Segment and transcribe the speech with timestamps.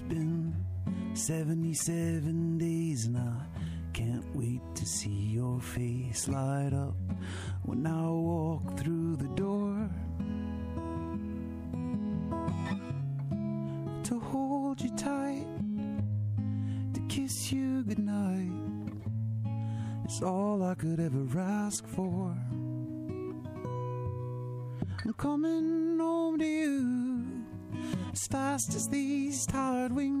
[0.00, 0.56] It's been
[1.12, 3.42] 77 days and I
[3.92, 6.96] can't wait to see your face light up
[7.64, 9.90] when I walk through the door.
[14.04, 15.46] To hold you tight,
[16.94, 18.52] to kiss you goodnight.
[20.06, 22.34] It's all I could ever ask for.
[25.04, 27.40] I'm coming home to you
[28.12, 30.19] as fast as these tired wings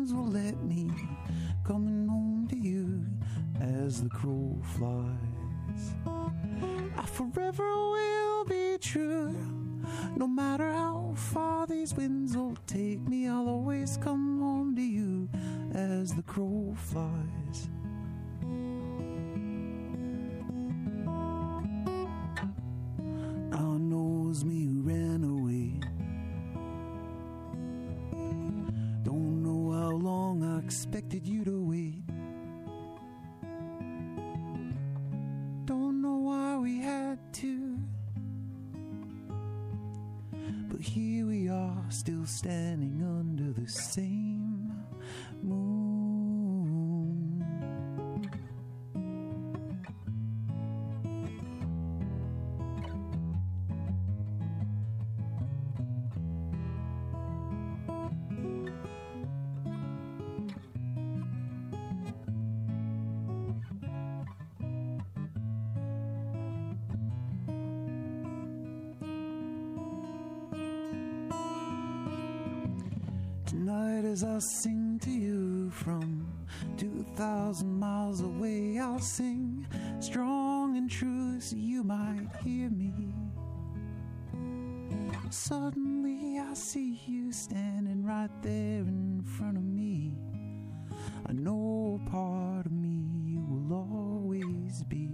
[74.20, 76.28] as I sing to you from
[76.76, 79.66] 2,000 miles away, I'll sing
[79.98, 82.92] strong and true so you might hear me.
[85.30, 90.18] Suddenly, I see you standing right there in front of me.
[91.26, 95.08] I know part of me you will always be.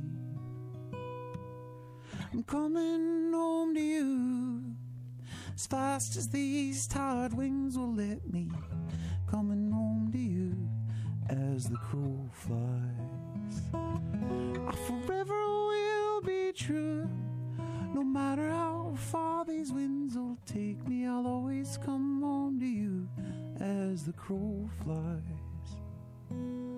[2.33, 4.77] I'm coming home to you
[5.57, 7.86] as fast as these tired wings will
[24.83, 25.77] flies.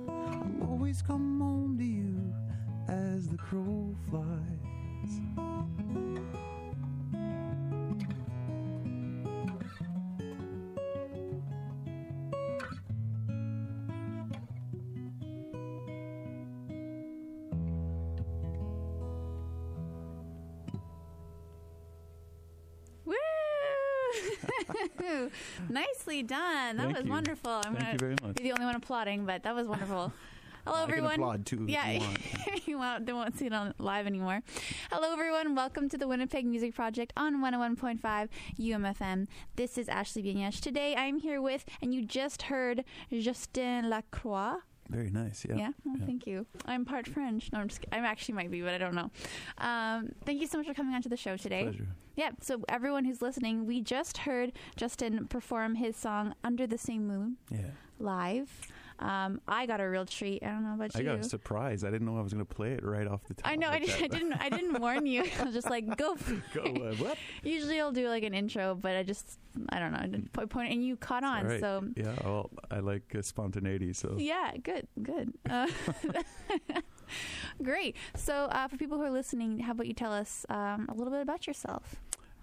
[0.09, 2.35] I'll always come home to you
[2.89, 5.48] as the crow flies.
[25.69, 26.77] Nicely done.
[26.77, 27.11] That Thank was you.
[27.11, 27.51] wonderful.
[27.51, 28.37] I'm Thank gonna you very much.
[28.37, 30.13] be the only one applauding, but that was wonderful.
[30.67, 31.15] Hello, I can everyone.
[31.15, 32.19] applaud, too, if Yeah, you want.
[32.69, 34.43] you won't, they won't see it on live anymore.
[34.93, 35.55] Hello, everyone.
[35.55, 38.29] Welcome to the Winnipeg Music Project on 101.5
[38.61, 39.29] UMFM.
[39.57, 40.61] This is Ashley Bienyesh.
[40.61, 44.57] Today, I'm here with, and you just heard Justin Lacroix.
[44.89, 45.45] Very nice.
[45.49, 45.57] Yeah.
[45.57, 46.07] Yeah, well, Yeah.
[46.07, 46.47] thank you.
[46.65, 47.51] I'm part French.
[47.53, 47.85] No, I'm just.
[47.93, 49.11] I'm actually might be, but I don't know.
[49.59, 51.65] Um, thank you so much for coming onto the show today.
[51.65, 51.89] Pleasure.
[52.17, 52.31] Yeah.
[52.41, 57.37] So everyone who's listening, we just heard Justin perform his song "Under the Same Moon"
[57.51, 57.71] Yeah.
[57.99, 58.51] live.
[59.01, 60.43] Um, I got a real treat.
[60.43, 61.11] I don't know about I you.
[61.11, 61.85] I got a surprise.
[61.85, 63.51] I didn't know I was going to play it right off the top.
[63.51, 63.69] I know.
[63.69, 64.33] I, did, I, didn't.
[64.35, 65.25] I didn't warn you.
[65.39, 66.17] I was just like, go.
[66.55, 67.17] Go, uh, what?
[67.45, 69.39] Usually I'll do like an intro, but I just,
[69.69, 69.99] I don't know.
[69.99, 71.47] I didn't point, point and you caught on.
[71.47, 71.61] Right.
[71.61, 72.15] So Yeah.
[72.25, 73.93] Well, I like uh, spontaneity.
[73.93, 75.33] So Yeah, good, good.
[75.49, 75.69] Uh,
[77.63, 77.97] great.
[78.17, 81.13] So, uh, for people who are listening, how about you tell us um, a little
[81.13, 81.97] bit about yourself?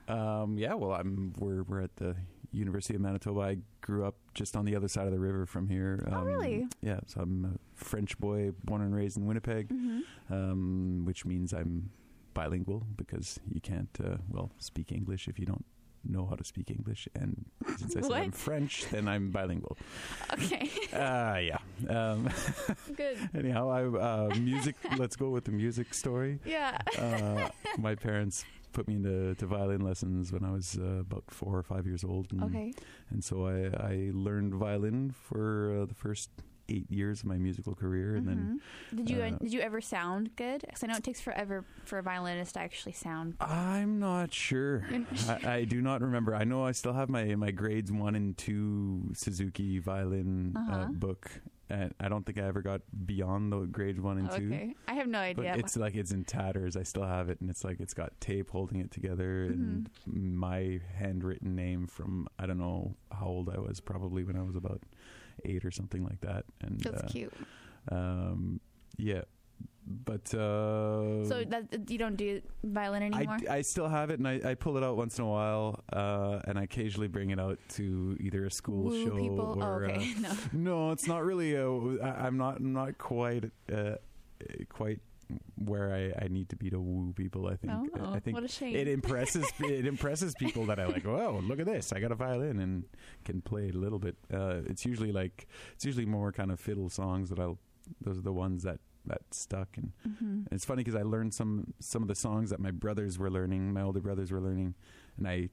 [0.07, 2.15] Um, yeah, well, I'm we're we're at the
[2.56, 3.40] University of Manitoba.
[3.42, 6.04] I grew up just on the other side of the river from here.
[6.07, 6.68] Um, Oh, really?
[6.81, 10.34] Yeah, so I'm a French boy, born and raised in Winnipeg, Mm-hmm.
[10.34, 11.90] um, which means I'm
[12.34, 15.63] bilingual because you can't uh, well speak English if you don't
[16.07, 17.07] know how to speak English.
[17.16, 17.46] And
[17.78, 19.78] since I said I'm French, then I'm bilingual.
[20.34, 21.57] Okay, Uh, yeah.
[21.90, 22.30] Um,
[22.96, 23.18] good.
[23.34, 24.75] anyhow, I uh, music.
[24.98, 26.40] let's go with the music story.
[26.46, 26.78] Yeah.
[27.00, 27.50] uh,
[27.80, 31.63] my parents put me into to violin lessons when I was uh, about four or
[31.63, 32.74] five years old, and, Okay.
[33.12, 33.57] and so I,
[33.94, 36.30] I learned violin for uh, the first
[36.68, 38.42] eight years of my musical career, and then
[38.92, 38.98] Mhm.
[38.98, 40.62] did you uh, did you ever sound good?
[40.62, 43.36] Because I know it takes forever for a violinist to actually sound.
[43.39, 44.83] I'm not sure.
[45.30, 46.33] I, I do not remember.
[46.33, 50.88] I know I still have my my grades one and two Suzuki violin uh Uh-huh.
[50.94, 51.24] book,
[51.69, 54.51] and I don't think I ever got beyond the grade one and two.
[54.53, 54.75] okay.
[54.88, 55.56] I have no But idea.
[55.57, 56.77] it's like it's in tatters.
[56.77, 60.35] I still have it, and it's like it's got tape holding it together, and Mm-hmm.
[60.38, 64.56] my handwritten name from I don't know how old I was, probably when I was
[64.56, 64.81] about
[65.44, 66.45] eight or something like that.
[66.62, 67.33] And That's uh, cute.
[67.91, 68.59] um,
[68.97, 69.21] yeah,
[69.88, 73.38] but uh, So that you don't do violin anymore?
[73.50, 75.84] I, I still have it, and I, I pull it out once in a while,
[75.94, 79.63] uh, and I occasionally bring it out to either a school Woo show people.
[79.63, 80.13] or oh, okay.
[80.19, 80.30] no.
[80.30, 81.56] uh, no, it's not really.
[81.56, 82.57] A, I, I'm not.
[82.57, 83.52] I'm not quite.
[83.72, 83.96] Uh,
[84.69, 85.00] quite
[85.56, 87.48] where I, I need to be to woo people.
[87.48, 87.74] I think.
[87.74, 88.75] Oh, I think what a shame.
[88.75, 91.06] it impresses it impresses people that I like.
[91.06, 91.94] Oh, look at this!
[91.94, 92.84] I got a violin and
[93.24, 94.16] can play it a little bit.
[94.34, 97.60] Uh, it's usually like it's usually more kind of fiddle songs that I'll.
[98.02, 101.34] Those are the ones that that stuck and hmm and it's funny because I learned
[101.34, 104.75] some some of the songs that my brothers were learning, my older brothers were learning,
[105.18, 105.50] and I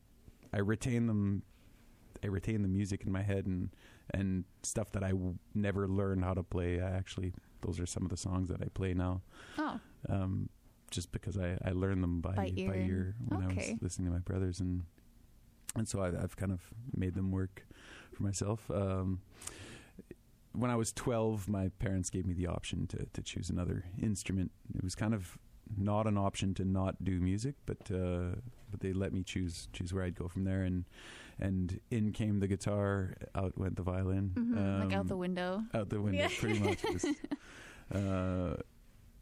[0.53, 1.43] I retain them.
[2.25, 3.71] I retain the music in my head and
[4.15, 6.81] and stuff that I w- never learned how to play.
[6.81, 7.33] I actually
[7.63, 9.23] those are some of the songs that I play now,
[9.59, 10.49] Oh, um,
[10.91, 14.13] just because I, I learned them by By ear and- when I was listening to
[14.13, 14.85] my brothers and
[15.75, 16.61] and so I, I've kind of
[16.95, 17.67] made them work
[18.13, 18.71] for myself.
[18.71, 19.21] Um,
[20.55, 24.51] when I was 12, my parents gave me the option to, to choose another instrument.
[24.75, 25.39] It was kind of
[25.77, 28.37] not an option to not do music, but uh,
[28.71, 30.63] but they let me choose choose where I'd go from there.
[30.63, 30.85] And
[31.41, 34.33] and in came the guitar, out went the violin.
[34.37, 35.63] hmm like out Um, the window.
[35.75, 36.29] out the window, Yeah.
[36.39, 36.83] pretty much.
[37.95, 38.55] Uh,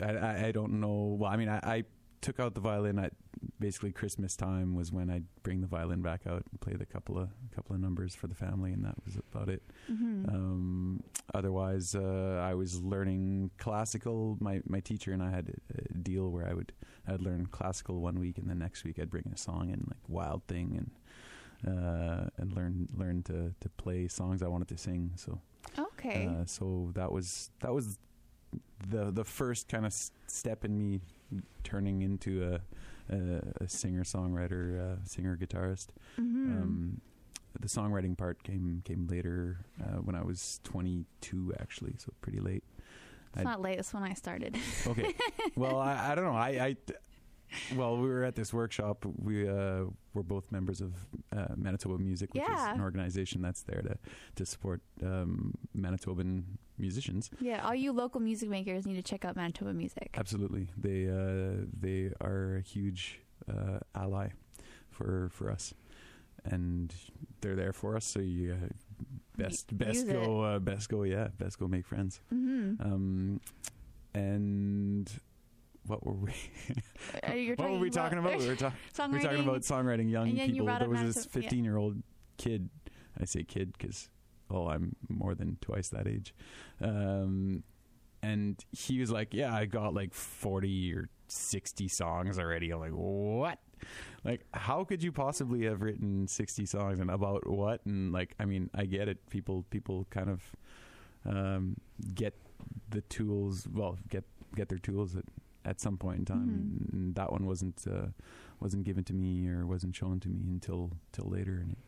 [0.00, 1.16] I, I I don't know.
[1.18, 1.84] Well, I mean, I, I
[2.20, 3.12] took out the violin at
[3.58, 7.18] basically Christmas time was when I'd bring the violin back out and play the couple
[7.18, 9.62] of couple of numbers for the family, and that was about it.
[9.86, 11.02] hmm Um,
[11.34, 14.36] otherwise, uh, I was learning classical.
[14.40, 16.72] My my teacher and I had a, deal where I would
[17.06, 20.04] I'd learn classical one week, and the next week I'd bring a song and like
[20.08, 20.90] Wild Thing and.
[21.66, 25.12] Uh, and learn learn to, to play songs I wanted to sing.
[25.16, 25.38] So
[25.78, 26.26] okay.
[26.26, 27.98] uh, so that was that was
[28.88, 31.00] the the first kind of s- step in me
[31.64, 32.60] turning into a
[33.10, 35.88] a, singer songwriter, uh, singer guitarist.
[36.16, 37.00] hmm Um,
[37.58, 42.62] the songwriting part came came later uh, when I was 22, actually, so pretty late.
[43.34, 43.78] it's I- not late.
[43.78, 44.56] It's when I started.
[44.86, 45.12] Okay,
[45.56, 46.36] well, I, I don't know.
[46.36, 46.76] I, I
[47.76, 49.04] well, we were at this workshop.
[49.22, 50.94] We uh, were both members of
[51.36, 53.96] uh, Manitoba Music, which is an organization that's there to
[54.36, 56.44] to support um, Manitoban
[56.78, 57.30] musicians.
[57.40, 60.08] yeah, all you local music makers need to check out Manitoba Music.
[60.14, 64.28] Absolutely, they uh, they are a huge uh, ally
[64.90, 65.74] for for us,
[66.44, 66.94] and
[67.40, 68.04] they're there for us.
[68.04, 68.68] So you uh,
[69.36, 72.20] best best use go uh, best go yeah best go make friends.
[72.30, 73.40] hmm Um,
[74.14, 75.10] and
[75.90, 76.32] what were we?
[77.56, 78.38] What were we talking about?
[78.38, 80.78] We were, we were talking about songwriting young then you people.
[80.78, 82.02] There was this 15 year old
[82.38, 82.70] kid.
[83.20, 84.08] I say kid because
[84.50, 86.32] oh, I'm more than twice that age.
[86.80, 87.64] Um,
[88.22, 92.92] and he was like, "Yeah, I got like 40 or 60 songs already." I'm like,
[92.92, 93.58] "What?"
[94.24, 97.84] Like, how could you possibly have written 60 songs and about what?
[97.86, 99.28] And like, I mean, I get it.
[99.30, 100.42] People, people kind of
[101.24, 101.76] um,
[102.14, 102.34] get
[102.90, 103.66] the tools.
[103.72, 104.24] Well, get
[104.54, 105.24] get their tools at
[105.64, 106.48] at some point in time.
[106.48, 106.92] Mhm.
[106.92, 108.08] And that one wasn't uh,
[108.60, 111.78] wasn't given to me or wasn't shown to me until till later, and it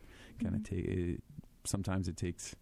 [0.43, 0.65] kind of Mhm.
[0.65, 1.21] take.
[1.65, 2.55] Sometimes it takes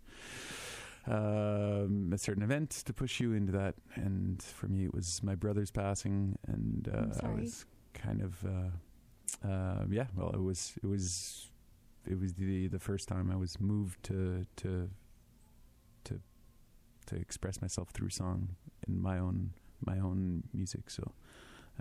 [1.07, 5.33] um, a certain event to push you into that, and for me, it was my
[5.35, 10.07] brother's passing, and uh, I was kind of uh, uh, yeah.
[10.15, 11.49] Well, it was it was
[12.05, 14.89] it was the the first time I was moved to to
[16.03, 16.21] to
[17.07, 18.49] to express myself through song
[18.87, 19.53] in my own
[19.85, 20.89] my own music.
[20.89, 21.11] So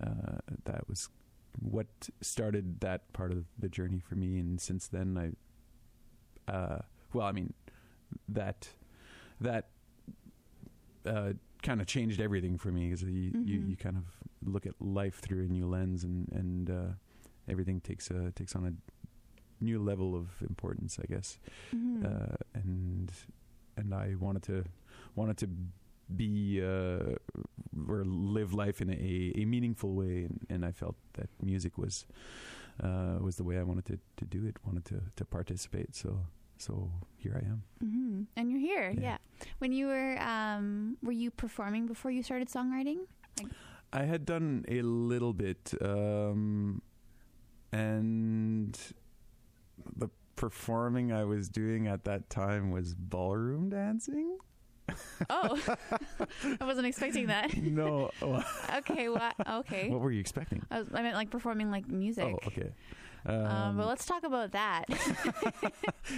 [0.03, 1.09] uh, that was
[1.61, 1.87] what
[2.21, 5.35] started that part of the journey for me, and since then
[6.49, 6.79] I, uh,
[7.13, 7.53] well, I mean
[8.29, 8.69] that
[9.41, 9.69] that
[11.07, 13.71] uh, kind of changed everything for me because you, you Mhm.
[13.71, 14.05] you kind of
[14.45, 16.93] look at life through a new lens, and and uh,
[17.49, 18.75] everything takes a takes on a
[19.65, 21.39] new level of importance, I guess
[21.75, 22.05] Mhm.
[22.05, 23.13] uh, and
[23.77, 24.65] and I wanted to
[25.15, 25.49] wanted to
[26.17, 27.17] be uh,
[27.89, 32.07] or live life in a, a meaningful way, and, and I felt that music was
[32.83, 34.57] uh, was the way I wanted to, to do it.
[34.65, 35.95] Wanted to, to participate.
[35.95, 36.19] So
[36.59, 37.63] so here I am.
[37.81, 39.01] hmm And you're here, Yeah.
[39.01, 39.19] yeah.
[39.59, 42.99] When you were, um, were you performing before you started songwriting?
[43.93, 46.83] I had done a little bit, um,
[47.73, 48.79] and
[49.97, 54.39] the performing I was doing at that time was ballroom dancing.
[55.29, 55.59] Oh,
[56.61, 57.57] I wasn't expecting that.
[57.63, 58.11] no,
[58.77, 59.35] Okay, what?
[59.49, 59.89] Okay.
[59.91, 60.63] what were you expecting?
[60.71, 62.25] I, was, I meant like performing like music.
[62.25, 62.71] Oh, okay.
[63.27, 64.85] um, but let's talk about that.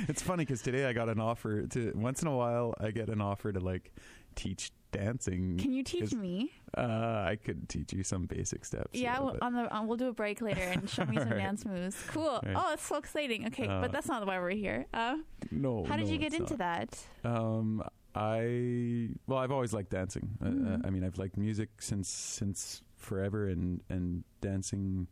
[0.08, 3.08] it's funny because today I got an offer to once in a while I get
[3.08, 3.92] an offer to like
[4.34, 5.56] teach dancing.
[5.58, 6.52] Can you teach me?
[6.76, 8.90] Uh, I could teach you some basic steps.
[8.92, 11.38] Yeah, we'll, on the um, we'll do a break later and show me some Alright.
[11.38, 11.96] dance moves.
[12.08, 12.40] Cool.
[12.42, 12.54] Right.
[12.54, 13.46] Oh, it's so exciting.
[13.48, 14.86] Okay, Uh, but that's not why we're here.
[14.94, 15.16] Uh,
[15.50, 15.84] no.
[15.84, 16.58] how did no, you get into not.
[16.58, 16.98] that?
[17.24, 17.82] Um,
[18.14, 20.36] I well, I've always liked dancing.
[20.40, 20.74] Uh, Mhm.
[20.84, 25.08] Uh, I mean, I've liked music since since forever, and and dancing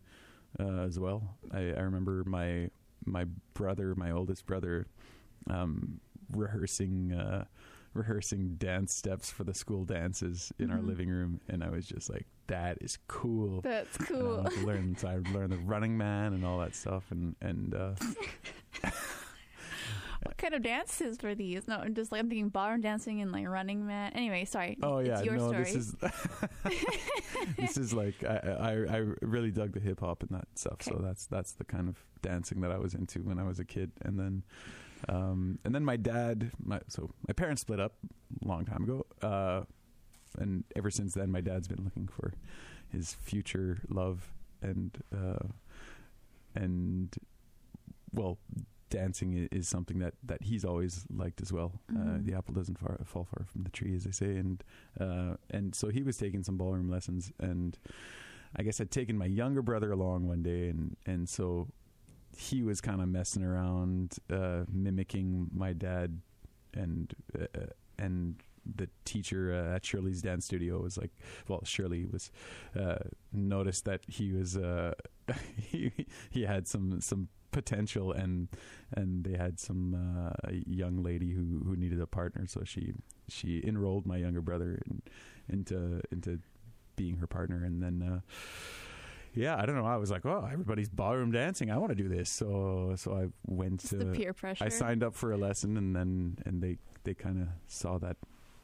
[0.58, 1.36] uh, as well.
[1.52, 2.70] I, I remember my
[3.06, 4.86] my brother, my oldest brother,
[5.48, 7.12] um, rehearsing.
[7.12, 7.44] Uh,
[7.92, 10.86] rehearsing dance steps for the school dances in our Mhm.
[10.86, 14.36] living room and I was just like that is cool That's And I cool.
[14.36, 17.74] wanted to learn so I learned the running man and all that stuff and and
[17.74, 17.94] uh,
[20.22, 21.66] What kind of dances were these?
[21.66, 24.12] No, I'm just like I'm thinking ballroom dancing and like running man.
[24.14, 24.76] Anyway, sorry.
[24.82, 25.64] Oh yeah, your no, story.
[25.64, 25.94] this is
[27.56, 30.82] this is like I, I I really dug the hip hop and that stuff.
[30.82, 33.64] So that's that's the kind of dancing that I was into when I was a
[33.64, 33.92] kid.
[34.02, 34.42] And then
[35.08, 37.94] um and then my dad, my so my parents split up
[38.44, 39.06] a long time ago.
[39.22, 39.62] Uh,
[40.38, 42.34] and ever since then, my dad's been looking for
[42.88, 44.30] his future love
[44.62, 45.46] and uh,
[46.54, 47.16] and
[48.12, 48.38] well,
[48.90, 51.72] dancing is something that, that he's always liked as well.
[51.88, 52.24] Uh, Mhm.
[52.26, 54.62] the apple doesn't far, fall far from the tree, as they say, and
[55.00, 57.78] uh, and so he was taking some ballroom lessons, and
[58.56, 61.68] I guess I'd taken my younger brother along one day, and and so
[62.36, 66.20] he was kind of messing around, uh, mimicking my dad,
[66.74, 67.46] and uh,
[67.98, 71.10] and the teacher uh, at Shirley's dance studio was like,
[71.48, 72.30] well, Shirley was
[72.78, 72.98] uh,
[73.32, 74.94] noticed that he was uh,
[75.56, 75.92] he
[76.30, 78.48] he had some some potential and
[78.94, 82.46] and they had some uh, young lady who who needed a partner.
[82.46, 82.92] So she
[83.28, 85.02] she enrolled my younger brother in,
[85.48, 86.40] into into
[86.96, 87.64] being her partner.
[87.64, 88.20] And then uh
[89.32, 89.86] yeah i don't know.
[89.86, 91.70] I was like oh everybody's ballroom dancing.
[91.70, 92.28] I want to do this.
[92.30, 94.64] So so i went It's to the peer pressure.
[94.64, 98.16] I signed up for a lesson, and then and they they kind of saw that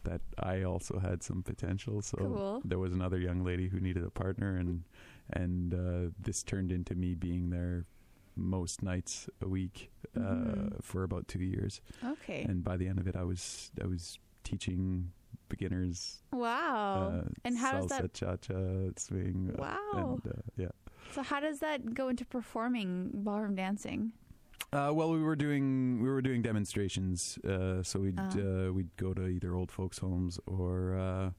[0.09, 2.01] that I also had some potential.
[2.03, 2.63] So Cool.
[2.65, 4.85] there was another young lady who needed a partner, and
[5.33, 7.85] and uh, this turned into me being there
[8.37, 10.83] most nights a week uh, Mhm.
[10.83, 11.81] for about two years.
[12.05, 12.43] Okay.
[12.49, 15.13] And by the end of it, I was I was teaching
[15.49, 16.23] beginners.
[16.33, 17.23] wow.
[17.25, 18.15] uh, and how does salsa, that?
[18.15, 18.61] cha-cha,
[18.97, 19.51] swing.
[19.55, 20.21] uh, Wow.
[20.23, 20.73] and uh, yeah.
[21.13, 24.13] So how does that go into performing ballroom dancing?
[24.73, 28.69] Uh, well, we were doing we were doing demonstrations, uh, so we'd Oh.
[28.69, 31.31] uh, we'd go to either old folks' homes or uh,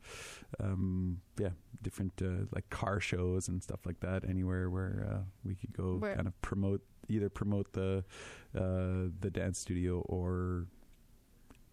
[0.63, 1.49] um, yeah,
[1.81, 4.23] different uh, like car shows and stuff like that.
[4.27, 8.03] Anywhere where uh, we could go, Where- kind of promote either promote the
[8.55, 10.67] uh, the dance studio or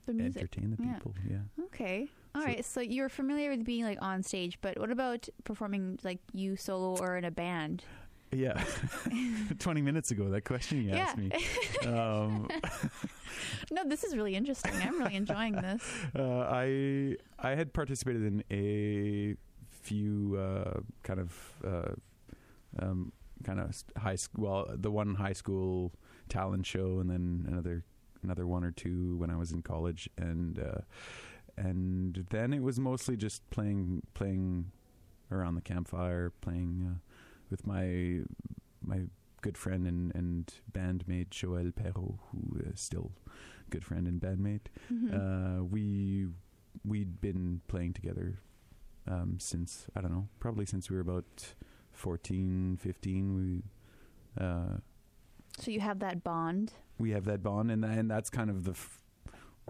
[0.07, 0.95] The entertain the Yeah.
[0.95, 1.15] people.
[1.29, 1.65] Yeah.
[1.67, 2.11] Okay.
[2.35, 2.65] All So- right.
[2.65, 6.99] So you're familiar with being like on stage, but what about performing like you solo
[7.01, 7.85] or in a band?
[8.33, 8.63] Yeah.
[9.59, 11.31] Twenty minutes ago, that question you asked me.
[11.87, 12.49] Um,
[13.71, 14.73] no, this is really interesting.
[14.83, 15.83] I'm really enjoying this.
[16.17, 19.37] Uh, I I had participated in a
[19.83, 21.93] few uh, kind of uh,
[22.79, 23.13] um,
[23.45, 24.45] kind of high school.
[24.45, 25.93] Well, the one high school
[26.29, 27.85] talent show, and then another
[28.23, 30.81] another one or two when I was in college, and uh,
[31.57, 34.71] and then it was mostly just playing playing
[35.31, 36.99] around the campfire, playing uh,
[37.55, 38.21] with my
[38.83, 39.01] my
[39.43, 43.13] good friend and, and bandmate Joël Perrault, who is still
[43.71, 45.09] good friend and bandmate Mhm.
[45.15, 46.27] uh, we
[46.85, 48.41] we'd been playing together
[49.07, 51.55] um, since I don't know, probably since we were about
[51.93, 53.35] 14, 15.
[53.37, 53.63] We
[54.45, 54.79] uh,
[55.59, 56.73] so you have that bond.
[56.99, 59.03] we have that bond, and and that's kind of the f-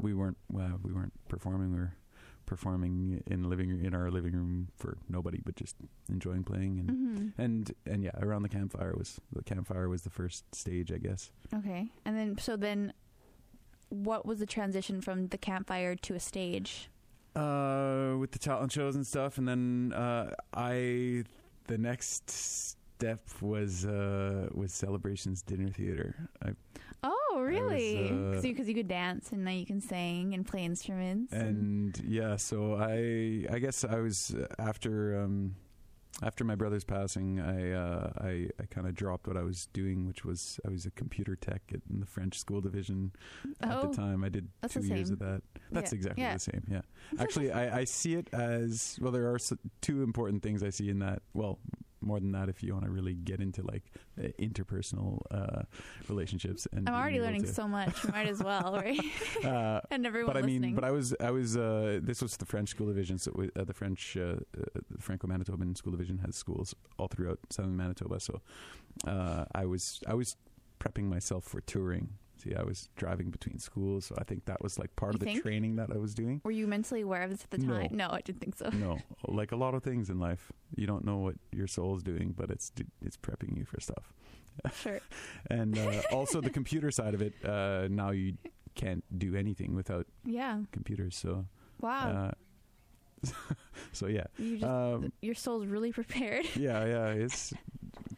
[0.01, 1.73] we weren't well, we weren't performing.
[1.73, 1.95] We were
[2.47, 5.77] performing in living in our living room for nobody, but just
[6.09, 6.91] enjoying playing and.
[6.91, 10.99] hmm And and yeah, around the campfire was the campfire was the first stage, I
[10.99, 11.31] guess.
[11.55, 11.91] Okay.
[12.05, 12.93] And then, so then,
[13.89, 16.91] what was the transition from the campfire to a stage?
[17.37, 21.25] uh, with the talent shows and stuff, and then uh, I
[21.67, 26.29] the next step was uh, was celebrations dinner theater.
[26.45, 26.51] I,
[27.07, 28.09] Oh, really?
[28.11, 31.33] uh, Because you, could dance and now you can sing and play instruments.
[31.35, 35.55] and yeah, so I I guess I was uh, after um,
[36.23, 40.07] after my brother's passing, I uh, I, I kind of dropped what I was doing,
[40.07, 43.13] which was I was a computer tech at, in the French school division
[43.61, 44.25] at oh, the time.
[44.25, 45.43] I did two years of that.
[45.73, 45.97] That's Yeah.
[45.97, 46.35] exactly Yeah.
[46.35, 46.65] the same.
[46.71, 46.83] Yeah.
[47.19, 49.13] Actually, I, I see it as well.
[49.13, 49.39] There are
[49.83, 51.21] two important things I see in that.
[51.35, 51.59] Well,
[52.05, 53.83] more than that, if you want to really get into like
[54.19, 55.63] uh, interpersonal uh,
[56.09, 56.67] relationships.
[56.73, 58.05] And I'm already learning to- so much.
[58.09, 59.01] Might as well, right?
[59.45, 61.57] Uh, and everyone but I mean, but I was, I was.
[61.57, 63.19] Uh, this was the French school division.
[63.19, 67.77] So we- uh, the French, uh, uh, Franco-Manitoban school division has schools all throughout southern
[67.77, 68.21] Manitoba.
[68.21, 68.41] So
[69.07, 70.37] uh, I was, I was
[70.81, 72.11] prepping myself for touring
[72.45, 75.21] See, I was driving between schools, so I think that was like part You of
[75.21, 75.43] the think?
[75.43, 76.43] training that I was doing.
[76.45, 77.73] Were you mentally aware of this at the No.
[77.75, 77.89] time?
[77.93, 78.69] No, I didn't think so.
[78.71, 78.99] no,
[79.29, 82.51] like a lot of things in life, you don't know what your soul's doing, but
[82.51, 82.71] it's
[83.01, 84.13] it's prepping you for stuff.
[84.75, 85.01] Sure.
[85.51, 87.33] And uh, also the computer side of it.
[87.45, 88.35] Uh, now you
[88.75, 90.61] can't do anything without Yeah.
[90.73, 91.17] computers.
[91.17, 91.47] So,
[91.81, 92.09] Wow.
[92.09, 92.31] uh,
[93.93, 96.45] so yeah, you just um, your soul's really prepared.
[96.57, 97.07] yeah, yeah.
[97.25, 97.53] It's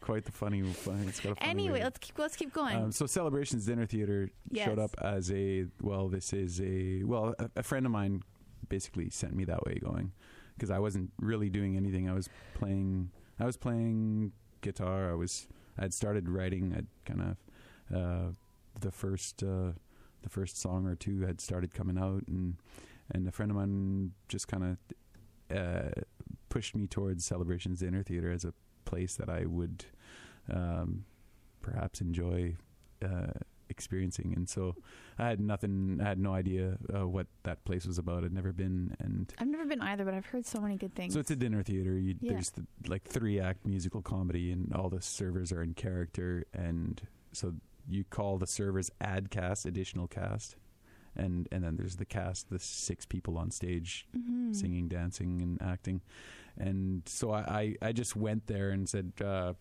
[0.07, 0.63] quite the funny.
[0.63, 1.83] funny it's got a funny anyway, way.
[1.85, 2.77] let's keep let's keep going.
[2.77, 6.09] Um, so celebrations dinner theater showed up as a well.
[6.09, 7.35] This is a well.
[7.39, 8.23] A, a friend of mine
[8.69, 10.13] basically sent me that way going
[10.55, 12.09] because I wasn't really doing anything.
[12.09, 13.11] I was playing.
[13.41, 15.11] I was playing guitar.
[15.11, 15.49] I was.
[15.77, 16.73] I had started writing.
[16.77, 17.37] I'd kind
[17.91, 18.33] of uh,
[18.81, 19.73] the first uh,
[20.23, 22.57] the first song or two had started coming out, and
[23.13, 24.79] and a friend of mine just kind
[25.51, 26.01] of uh,
[26.49, 29.85] pushed me towards celebrations dinner theater as a place that I would
[30.53, 31.05] um,
[31.63, 32.57] perhaps enjoy
[33.05, 33.33] uh,
[33.69, 34.33] experiencing.
[34.37, 34.75] And so
[35.19, 38.25] I had nothing, I had no idea uh, what that place was about.
[38.25, 38.97] I'd never been.
[39.01, 41.15] And I've never been either, but I've heard so many good things.
[41.15, 41.99] so it's a dinner theater.
[41.99, 42.33] You, Yeah.
[42.35, 46.45] There's the, like three act musical comedy, and all the servers are in character.
[46.55, 47.01] And
[47.33, 47.55] so
[47.89, 50.57] you call the servers ad cast, additional cast.
[51.19, 54.55] And, and then there's the cast, the six people on stage Mhm.
[54.55, 56.03] singing, dancing, and acting.
[56.59, 59.55] And so I, I, I just went there and said, uh,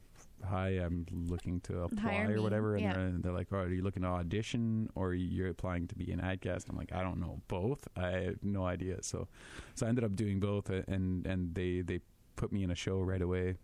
[0.43, 2.93] "Hi, I'm looking to apply Hire or me, whatever." And yeah.
[2.93, 6.19] they're, they're like, "Oh, are you looking to audition or you're applying to be an
[6.19, 7.87] ad adcast?" I'm like, "I don't know both.
[7.95, 9.27] I have no idea." So,
[9.75, 11.99] so I ended up doing both, and and they they
[12.35, 13.55] put me in a show right away,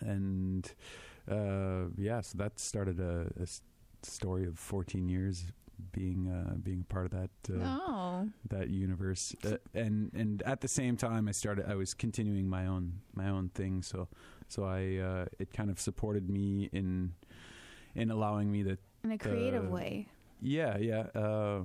[0.00, 0.72] and
[1.30, 3.62] uh, yeah, so that started a, a s-
[4.02, 5.44] story of 14 years
[5.92, 7.30] being uh, being a part of that.
[7.48, 11.94] Uh, oh, that universe uh, and and at the same time I started I was
[11.94, 14.08] continuing my own my own thing so
[14.52, 17.14] so I uh, it kind of supported me in
[17.94, 20.06] in allowing me to in a creative Uh, way.
[20.40, 21.62] yeah yeah uh,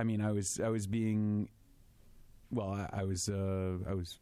[0.00, 1.48] I mean I was I was being
[2.50, 4.18] well I, I was uh, I was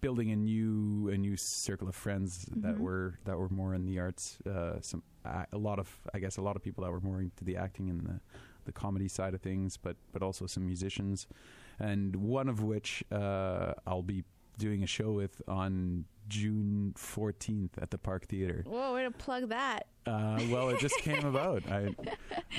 [0.00, 2.80] building a new a new circle of friends that Mhm.
[2.86, 6.38] were that were more in the arts uh, some a a lot of I guess
[6.38, 8.20] a lot of people that were more into the acting and the
[8.64, 11.26] the comedy side of things but but also some musicians
[11.80, 14.24] and one of which uh, I'll be
[14.58, 18.62] doing a show with on June 14th at the Park Theater.
[18.66, 19.86] Whoa, way to plug that.
[20.06, 21.62] Uh, well, it just came about.
[21.70, 21.94] I,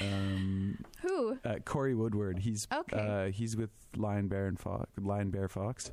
[0.02, 1.38] um, Who?
[1.46, 2.40] uh, Corey Woodward.
[2.40, 2.98] He's Okay.
[2.98, 5.92] uh, he's with Lion Bear and Fox, Lion Bear Fox,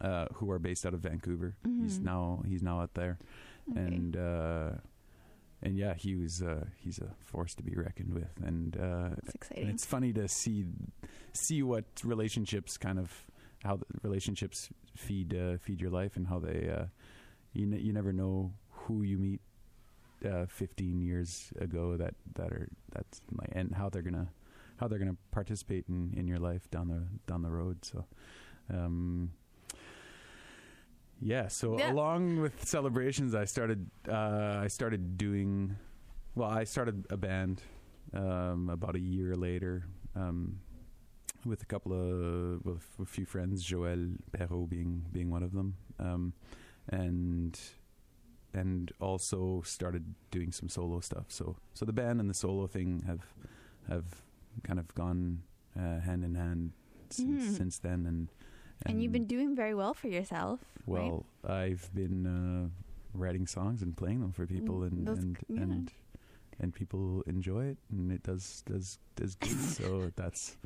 [0.00, 1.56] uh, who are based out of Vancouver.
[1.64, 2.04] He's Mhm.
[2.04, 3.18] now he's now out there,
[3.70, 3.80] Okay.
[3.80, 4.70] and uh,
[5.62, 9.18] and yeah, he was uh, he's a force to be reckoned with, and uh, That's
[9.28, 9.68] and exciting.
[9.68, 10.66] it's funny to see
[11.32, 13.26] see what relationships kind of
[13.66, 16.86] how the relationships feed uh, feed your life and how they uh,
[17.52, 19.40] you ne- you never know who you meet
[20.24, 24.28] uh, 15 years ago that that are that's like and how they're gonna
[24.78, 28.04] how they're gonna participate in, in your life down the down the road so
[28.70, 29.30] um
[31.20, 31.92] yeah so Yeah.
[31.92, 35.76] along with celebrations I started uh, I started doing
[36.34, 37.62] well I started a band
[38.12, 40.60] um, about a year later um,
[41.46, 45.76] with a couple of with a few friends, Joel Perrault being being one of them,
[45.98, 46.32] um,
[46.88, 47.58] and
[48.54, 51.26] and also started doing some solo stuff.
[51.28, 53.24] So so the band and the solo thing have
[53.88, 54.22] have
[54.62, 55.42] kind of gone
[55.78, 56.72] uh, hand in hand
[57.10, 57.56] since Mhm.
[57.56, 58.28] since then, and,
[58.86, 60.60] and you've been doing very well for yourself.
[60.86, 61.10] right?
[61.10, 61.26] well.
[61.44, 62.68] I've been uh,
[63.12, 65.62] writing songs and playing them for people, Mm, and those- and yeah.
[65.62, 65.92] and
[66.58, 69.50] and people enjoy it, and it does does does good.
[69.78, 70.56] so that's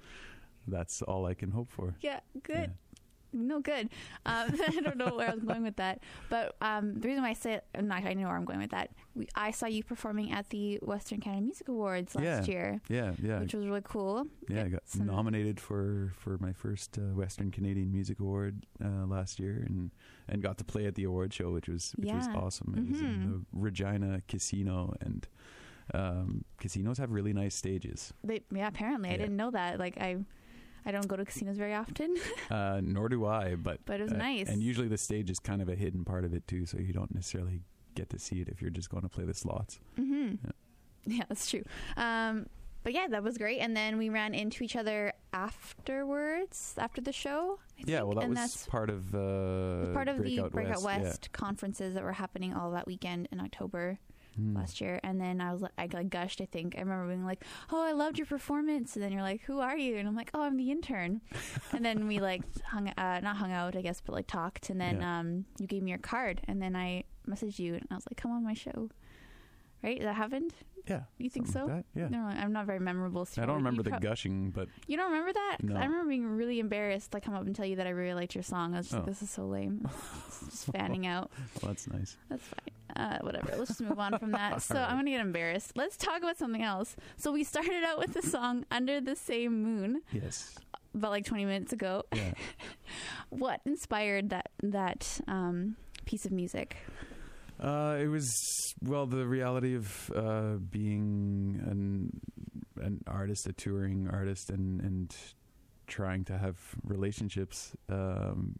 [0.70, 1.94] that's all I can hope for.
[2.00, 2.56] Yeah, good.
[2.56, 2.66] Yeah.
[3.33, 3.90] No, good.
[4.26, 7.30] Um, I don't know where I was going with that, but um, the reason why
[7.30, 8.90] I say uh, no, I know where I'm going with that.
[9.14, 12.52] We, I saw you performing at the Western Canada Music Awards last Yeah.
[12.52, 14.26] year, Yeah, yeah, which was really cool.
[14.48, 14.64] yeah.
[14.64, 19.38] I got Some- nominated for for my first uh, Western Canadian Music Award uh, last
[19.38, 19.92] year, and
[20.28, 22.74] and got to play at the award show, which was which was awesome.
[22.76, 23.22] It was in Mhm.
[23.30, 25.28] the Regina Casino, and
[25.94, 28.12] um, casinos have really nice stages.
[28.24, 29.78] They, yeah, apparently I didn't know that.
[29.78, 30.16] Like I,
[30.86, 32.16] I don't go to casinos very often,
[32.50, 34.48] Uh, nor do I, but but it was uh, nice.
[34.48, 36.92] And usually the stage is kind of a hidden part of it too, so you
[36.92, 37.60] don't necessarily
[37.94, 39.78] get to see it if you're just going to play the slots.
[39.96, 40.50] hmm Yeah.
[41.06, 41.62] Yeah, that's true.
[41.96, 42.46] Um,
[42.82, 43.58] but yeah, that was great.
[43.60, 47.58] And then we ran into each other afterwards, after the show.
[47.78, 50.50] I Yeah, think, well, that and was that's part of uh, part of Breakout the
[50.50, 51.02] Breakout West.
[51.04, 53.98] West, conferences that were happening all that weekend in October
[54.40, 54.57] Hmm.
[54.57, 54.98] last year.
[55.03, 56.40] And then I was like, I like gushed.
[56.40, 59.42] I think I remember being like, "Oh, I loved your performance." And then you're like,
[59.42, 61.20] "Who are you?" And I'm like, "Oh, I'm the intern."
[61.72, 64.70] and then we like hung, uh, not hung out, I guess, but like talked.
[64.70, 65.18] And then Yeah.
[65.20, 68.16] um, you gave me your card, and then I messaged you, and I was like,
[68.16, 68.88] "Come on my show."
[69.82, 70.00] Right?
[70.00, 70.52] That happened.
[70.88, 71.02] Yeah.
[71.18, 71.66] You think so?
[71.66, 72.08] like Yeah.
[72.08, 73.24] No, I'm not very memorable.
[73.26, 75.58] So I don't remember the prob- gushing, but You don't remember that?
[75.62, 75.76] No.
[75.76, 78.34] I remember being really embarrassed to come up and tell you that I really liked
[78.34, 78.74] your song.
[78.74, 79.06] I was just like, Oh.
[79.06, 79.86] this is so lame.
[80.50, 81.30] just fanning out.
[81.62, 82.16] well, that's nice.
[82.28, 82.74] That's fine.
[82.96, 83.54] Uh, whatever.
[83.56, 84.62] Let's just move on from that.
[84.62, 84.88] So right.
[84.90, 85.72] I'm gonna get embarrassed.
[85.76, 86.96] Let's talk about something else.
[87.16, 90.56] So we started out with the song "Under the Same Moon" Yes.
[90.94, 92.04] about like 20 minutes ago.
[92.14, 92.32] Yeah.
[93.28, 96.76] What inspired that that um, piece of music?
[97.60, 102.20] Uh, it was well the reality of uh, being an
[102.82, 105.14] an artist, a touring artist, and and
[105.86, 107.76] trying to have relationships.
[107.88, 108.58] Um,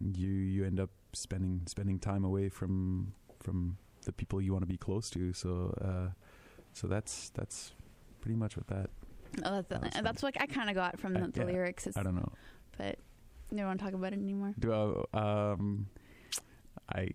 [0.00, 3.76] you you end up spending spending time away from from
[4.06, 5.32] the people you want to be close to.
[5.34, 6.12] So uh,
[6.72, 7.72] so that's that's
[8.22, 8.90] pretty much what that.
[9.44, 11.46] Oh, that's, that's what I kind of got from the, I- the yeah.
[11.46, 11.86] lyrics.
[11.86, 12.32] It's, I don't know.
[12.78, 12.96] but
[13.50, 14.54] you don't want to talk about it anymore.
[14.58, 15.52] Do I?
[15.52, 15.86] Um,
[16.92, 17.10] I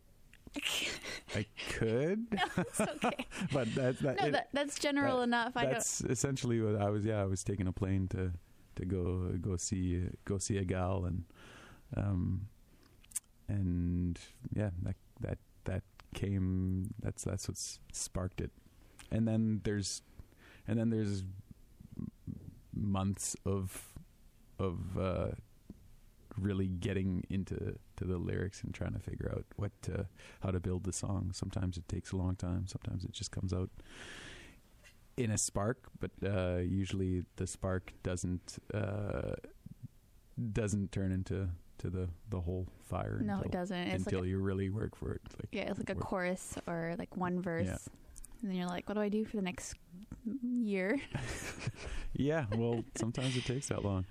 [1.36, 3.26] I could, it's okay.
[3.54, 4.18] but that's that.
[4.20, 5.54] No, it- that, that's general that- enough.
[5.54, 7.06] That's essentially what I was.
[7.06, 8.32] Yeah, I was taking a plane to
[8.76, 11.24] to go go see go see a gal and
[11.96, 12.48] um
[13.48, 14.20] and
[14.54, 17.58] yeah that that that came that's that's what
[17.94, 18.52] sparked it
[19.12, 20.02] and then there's
[20.68, 21.24] and then there's
[22.74, 23.94] months of
[24.60, 25.28] of uh
[26.38, 30.04] really getting into to the lyrics and trying to figure out what uh,
[30.42, 33.54] how to build the song sometimes it takes a long time sometimes it just comes
[33.54, 33.70] out
[35.18, 39.36] in a spark, but uh, usually the spark doesn't uh,
[40.52, 43.20] doesn't turn into to the the whole fire.
[43.24, 43.78] no, until, it doesn't.
[43.78, 45.22] It's until like you really work for it.
[45.40, 46.04] Like yeah, it's like a work.
[46.04, 47.78] chorus or like one verse, Yeah.
[48.42, 49.76] and then you're like, what do I do for the next
[50.44, 51.00] year?
[52.14, 54.06] yeah, well, sometimes it takes that long.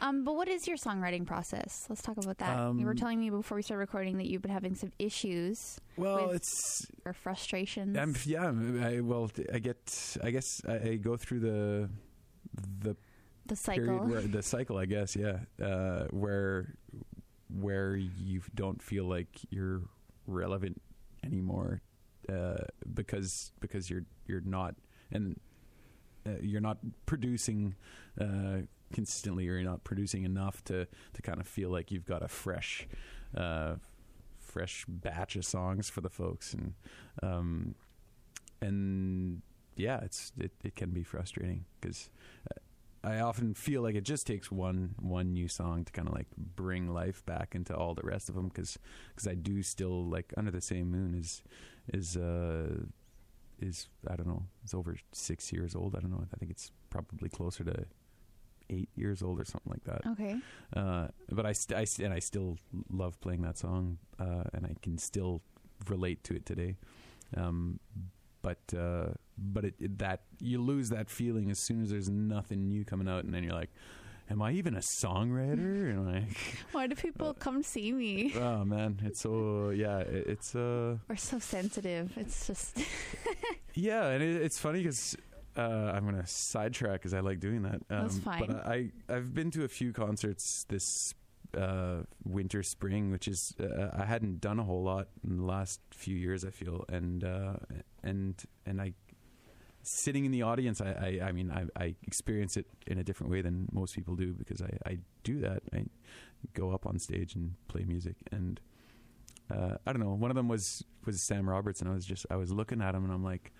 [0.00, 1.86] Um, but what is your songwriting process?
[1.88, 2.74] Let's talk about that.
[2.74, 5.80] you were Um, telling me before we started recording that you've been having some issues
[5.96, 7.96] Well, With- it's or frustrations.
[7.96, 8.52] um, yeah.
[8.86, 10.16] I well, I get.
[10.22, 11.88] I guess I, I go through the
[12.80, 12.96] the
[13.46, 13.98] the cycle.
[14.06, 16.76] where the cycle i guess yeah uh where
[17.50, 19.82] where you don't feel like you're
[20.26, 20.80] relevant
[21.22, 21.82] anymore
[22.30, 22.56] uh
[22.94, 24.74] because because you're you're not
[25.12, 25.38] and
[26.26, 27.74] uh, you're not producing
[28.20, 28.58] uh
[28.94, 32.28] consistently or you're not producing enough to to kind of feel like you've got a
[32.28, 32.88] fresh
[33.36, 33.74] uh
[34.38, 36.54] fresh batch of songs for the folks.
[36.54, 36.74] And
[37.22, 37.74] um
[38.62, 39.42] and
[39.76, 42.08] yeah it's it, it can be frustrating because
[43.04, 46.28] I often feel like it just takes one one new song to kind of like
[46.36, 48.78] bring life back into all the rest of them because
[49.28, 51.42] I do still like under the same moon is
[51.92, 52.84] is uh
[53.60, 55.94] is I don't know it's over six years old.
[55.94, 56.24] I don't know.
[56.32, 57.84] I think it's probably closer to
[58.70, 60.36] eight years old or something like that okay.
[60.74, 62.58] uh, but I, st- I st- and I still
[62.90, 65.42] love playing that song, uh, and I can still
[65.88, 66.76] relate to it today.
[67.36, 67.80] Um,
[68.42, 72.68] but uh, but it, it- that you lose that feeling as soon as there's nothing
[72.68, 73.70] new coming out, and then you're like,
[74.30, 76.36] "Am I even a songwriter?" And like,
[76.72, 78.32] Why do people come see me?
[78.36, 82.12] oh man, it's so yeah, it, it's uh We're so sensitive.
[82.16, 82.78] It's just
[83.74, 85.16] yeah, and it, it's funny because.
[85.56, 87.74] Uh, I'm gonna sidetrack because I like doing that.
[87.90, 88.40] Um, That's fine.
[88.46, 91.14] But I I've been to a few concerts this
[91.56, 95.80] uh, winter spring, which is uh, I hadn't done a whole lot in the last
[95.92, 96.44] few years.
[96.44, 97.54] I feel and uh,
[98.02, 98.34] and
[98.66, 98.94] and I
[99.82, 100.80] sitting in the audience.
[100.80, 104.16] I I, I mean I, I experience it in a different way than most people
[104.16, 105.62] do because I, I do that.
[105.72, 105.84] I
[106.52, 108.60] go up on stage and play music and.
[109.50, 110.14] Uh, I don't know.
[110.14, 112.94] One of them was was Sam Roberts, and I was just I was looking at
[112.94, 113.52] him, and I'm like,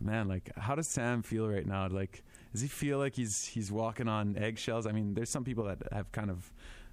[0.00, 1.88] man, like how does Sam feel right now?
[1.88, 4.86] Like, does he feel like he's he's walking on eggshells?
[4.86, 6.52] I mean, there's some people that have kind of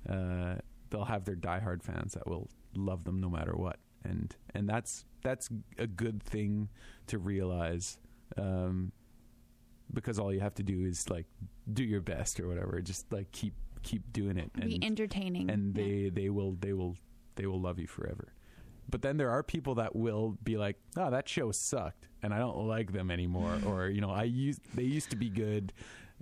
[0.10, 0.56] uh,
[0.90, 5.06] they'll have their diehard fans that will love them no matter what, and and that's
[5.24, 6.70] that's a good thing
[7.08, 7.98] to realize.
[8.38, 8.92] Um,
[9.94, 11.26] because all you have to do is like
[11.72, 12.82] do your best or whatever.
[12.82, 15.50] Just like keep keep doing it, And, be entertaining.
[15.50, 15.84] and Yeah.
[15.84, 16.98] they they will they will
[17.36, 18.34] they will love you forever.
[18.90, 22.38] But then there are people that will be like, "Oh, that show sucked, and I
[22.40, 25.74] don't like them anymore," or you know, I used they used to be good,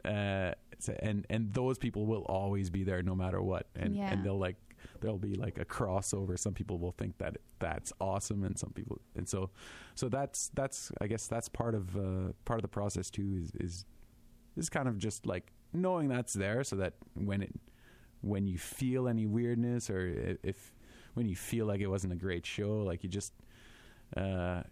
[0.05, 0.53] uh,
[0.99, 4.11] and and those people will always be there no matter what, and Yeah.
[4.11, 4.55] and they'll like
[5.01, 6.37] there'll be like a crossover.
[6.39, 9.49] Some people will think that that's awesome, and some people, and so
[9.95, 13.35] so that's that's I guess that's part of uh, part of the process too.
[13.41, 13.85] Is is
[14.55, 17.53] is kind of just like knowing that's there, so that when it
[18.21, 20.73] when you feel any weirdness or if
[21.13, 23.33] when you feel like it wasn't a great show, like you just
[24.17, 24.63] uh,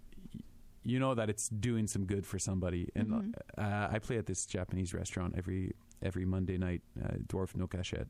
[0.84, 2.90] you know that it's doing some good for somebody.
[2.96, 3.34] And Mhm.
[3.58, 8.08] uh, I play at this Japanese restaurant every every Monday night, uh, Dwarf no Kakurega.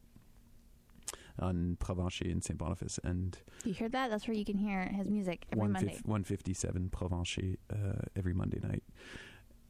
[1.40, 2.58] on Provencher in St.
[2.58, 4.10] Boniface and You hear that?
[4.10, 5.98] That's where you can hear his music every Monday.
[6.06, 8.84] 157 Provencher uh, every Monday night.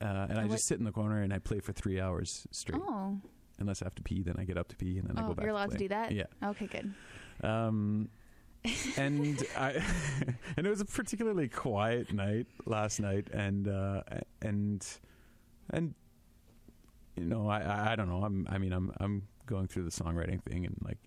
[0.02, 2.48] Uh, and I what- just sit in the corner and I play for three hours
[2.52, 2.82] straight.
[2.84, 3.20] Oh,
[3.60, 5.28] Unless I have to pee, then I get up to pee and then I oh,
[5.30, 5.44] go back.
[5.46, 6.12] you're allowed to, to do that.
[6.12, 6.26] Yeah.
[6.44, 6.94] Okay, good.
[7.48, 8.10] Um,
[8.98, 9.84] and I
[10.58, 14.04] and it was a particularly quiet night last night, and uh,
[14.42, 14.86] and
[15.70, 15.94] and
[17.16, 20.42] you know I, I don't know I'm I mean I'm I'm going through the songwriting
[20.44, 20.98] thing and like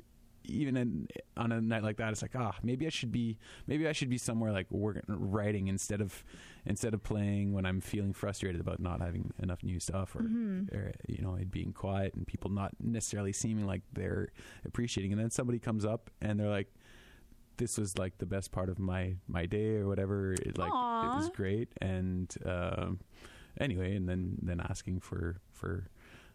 [0.46, 3.88] even in, on a night like that it's like ah maybe I should be maybe
[3.88, 6.22] I should be somewhere like working writing instead of
[6.66, 10.70] instead of playing when I'm feeling frustrated about not having enough new stuff or Mhm.
[10.74, 14.28] or you know it being quiet and people not necessarily seeming like they're
[14.66, 16.70] appreciating and then somebody comes up and they're like
[17.56, 20.32] this was like the best part of my my day or whatever.
[20.32, 21.68] It like it was great.
[21.80, 23.00] And um
[23.60, 25.88] anyway and then then asking for for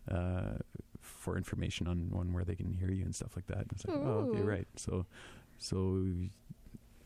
[0.10, 0.58] uh
[1.02, 3.66] for information on on where they can hear you and stuff like that.
[3.72, 4.68] It's like oh okay right.
[4.76, 5.06] So
[5.58, 6.06] so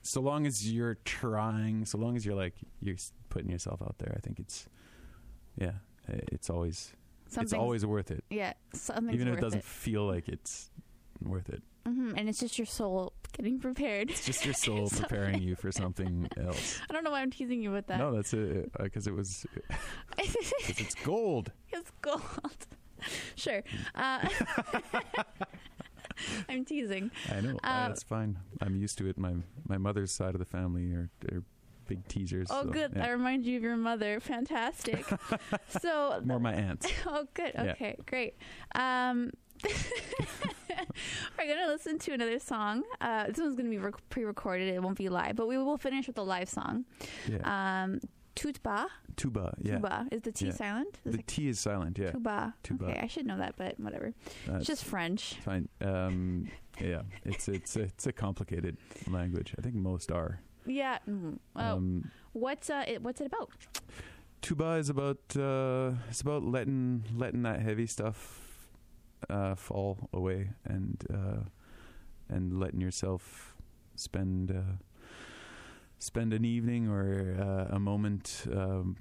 [0.01, 2.97] so long as you're trying so long as you're like you're
[3.29, 4.67] putting yourself out there i think it's
[5.57, 5.71] yeah
[6.09, 6.91] it's always
[7.41, 8.23] it's always worth it.
[8.29, 8.53] Yeah.
[8.73, 10.69] Something's even if it doesn't feel like it's
[11.21, 14.09] worth it hmm And it's just your soul getting prepared.
[14.11, 17.61] it's just your soul preparing you for something else I don't know why I'm teasing
[17.61, 17.97] you with that.
[17.99, 19.45] no that's it because it was
[20.17, 22.67] it's gold it's gold.
[23.35, 23.63] sure.
[23.95, 24.27] Uh,
[26.47, 27.11] I'm teasing.
[27.31, 29.33] i know Uh, that's fine i'm used to it my
[29.67, 31.43] my mother's side of the family are, are
[31.87, 32.93] big teasers Oh, so, good.
[32.95, 33.05] yeah.
[33.05, 34.21] I remind you of your mother.
[34.21, 35.05] Fantastic.
[35.81, 37.51] so, more my aunts oh, good.
[37.55, 37.71] Yeah.
[37.71, 38.37] Okay, great.
[38.73, 39.31] Um,
[41.37, 42.83] we're gonna listen to another song.
[43.01, 44.73] Uh, this one's gonna be rec- pre-recorded.
[44.73, 46.85] It won't be live, but we will finish with a live song.
[47.29, 47.99] yeah Um,
[48.35, 48.87] Tutba.
[49.15, 50.05] tout bas yeah Tout bas.
[50.11, 50.51] Is the T Yeah.
[50.53, 50.99] silent?
[51.05, 52.51] Is the it t is silent yeah Tout bas.
[52.63, 52.85] Tuba.
[52.85, 54.13] Okay, I should know that, but whatever.
[54.47, 55.35] That's it's just French.
[55.45, 56.49] fine um
[56.81, 60.97] yeah it's it's it's a complicated language i think most are Yeah.
[61.07, 61.37] Mm.
[61.55, 63.51] Oh, um what's uh, it, what's it about?
[64.41, 68.42] tout bas is about uh it's about letting letting that heavy stuff
[69.29, 71.43] uh fall away and uh
[72.29, 73.55] and letting yourself
[73.95, 74.77] spend uh
[75.99, 78.97] spend an evening or uh, a moment um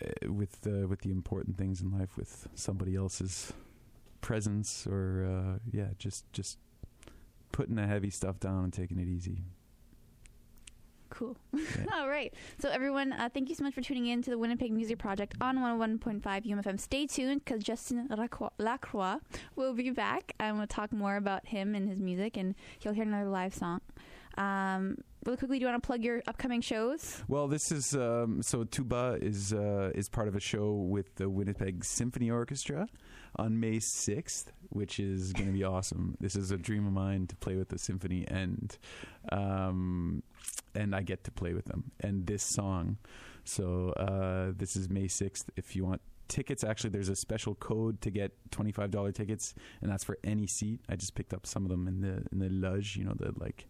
[0.00, 3.52] eh, with uh, with the important things in life with somebody else's
[4.20, 6.58] presence or uh yeah just just
[7.52, 9.42] putting the heavy stuff down and taking it easy
[11.10, 11.36] Cool.
[11.52, 11.84] Yeah.
[11.94, 12.32] All right.
[12.58, 15.34] So, everyone, uh, thank you so much for tuning in to the Winnipeg Music Project
[15.40, 16.78] on 101.5 UMFM.
[16.80, 18.08] Stay tuned because Justin
[18.58, 19.16] Lacroix,
[19.56, 23.04] will be back and we'll talk more about him and his music, and you'll hear
[23.04, 23.80] another live song.
[24.38, 27.22] Um, really quickly, do you want to plug your upcoming shows?
[27.26, 31.16] Well, this is um, so tout bas is uh, is part of a show with
[31.16, 32.86] the Winnipeg Symphony Orchestra
[33.36, 36.16] on May sixth, which is going to be awesome.
[36.20, 38.78] This is a dream of mine to play with the symphony, and
[39.32, 40.22] um,
[40.74, 42.98] and I get to play with them and this song.
[43.44, 45.50] So uh, this is May sixth.
[45.56, 49.54] If you want tickets, actually, there's a special code to get twenty five dollar tickets,
[49.80, 50.80] and that's for any seat.
[50.88, 53.32] I just picked up some of them in the in the loge, you know, the
[53.38, 53.66] like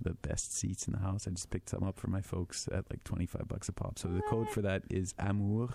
[0.00, 1.26] the best seats in the house.
[1.26, 3.98] I just picked some up for my folks at like 25 bucks a pop.
[3.98, 5.70] So the code for that is Amour,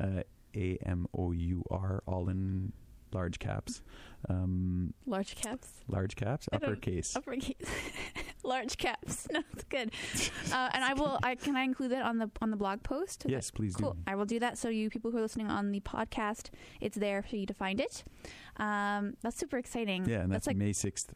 [0.00, 0.22] uh,
[0.54, 2.72] A M O U R, all in
[3.12, 3.82] large caps.
[4.28, 7.16] Um, Large caps, large caps, uppercase.
[7.16, 7.54] uppercase,
[8.44, 9.26] large caps.
[9.32, 9.90] No, it's good.
[10.52, 11.18] Uh, and I will.
[11.22, 13.24] I can I include that on the on the blog post?
[13.28, 13.94] Yes, please Cool.
[13.94, 13.98] do.
[14.06, 14.58] I will do that.
[14.58, 17.80] So you people who are listening on the podcast, it's there for you to find
[17.80, 18.04] it.
[18.58, 20.04] Um, that's super exciting.
[20.06, 21.06] Yeah, and that's, like May 6th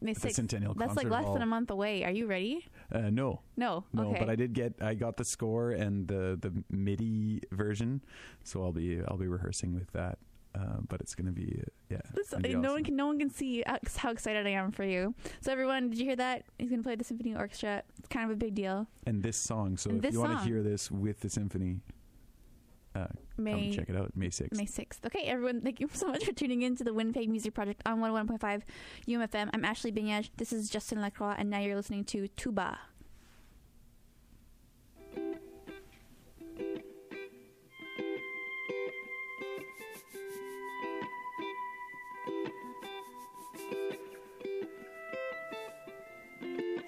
[0.00, 0.32] May 6th.
[0.34, 1.32] Centennial That's like less Hall.
[1.34, 2.04] than a month away.
[2.04, 2.66] Are you ready?
[2.92, 3.84] Uh, no, No.
[3.92, 4.18] no, okay.
[4.20, 8.02] but I did get I got the score and the the MIDI version,
[8.44, 10.18] so I'll be I'll be rehearsing with that.
[10.54, 12.00] Uh, but it's gonna be uh, yeah.
[12.30, 13.64] Gonna be no one can no one can see
[13.96, 15.14] how excited I am for you.
[15.40, 16.44] So everyone, did you hear that?
[16.58, 17.82] He's gonna play the symphony orchestra.
[17.98, 18.86] It's kind of a big deal.
[19.06, 19.76] and this song.
[19.76, 21.80] So And if you want to hear this with the symphony,
[22.94, 24.52] uh, come May check it out May 6th.
[24.56, 25.04] May 6th.
[25.06, 27.98] Okay, everyone, thank you so much for tuning in to the Winnipeg Music Project on
[27.98, 28.62] 101.5
[29.08, 29.50] UMFM.
[29.52, 30.30] I'm Ashley Bignage.
[30.36, 32.76] This is Justin Lacroix, and now you're listening to Tout bas.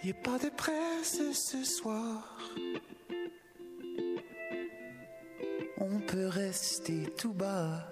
[0.07, 2.39] Y pas de presse ce soir.
[5.79, 7.89] On peut rester tout bas.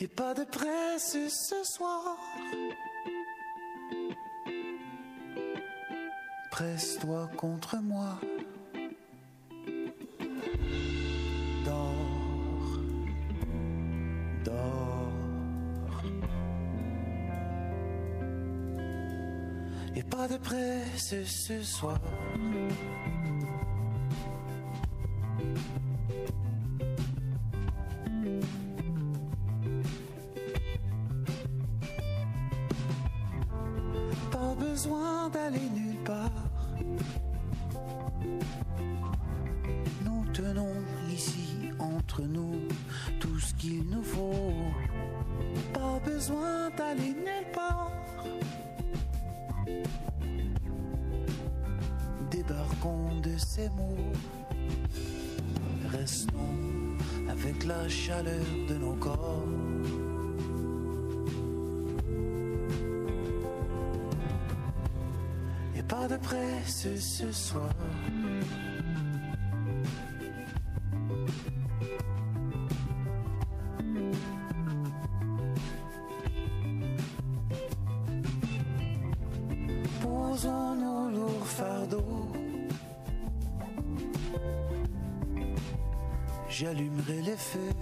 [0.00, 2.16] A pas de presse ce soir.
[6.50, 8.18] Presse-toi contre moi.
[20.28, 21.98] De presse ce soir.
[67.06, 67.70] Ce soir.
[80.02, 82.32] Posons nos lourds fardeaux.
[86.48, 87.74] J'allumerai les feux.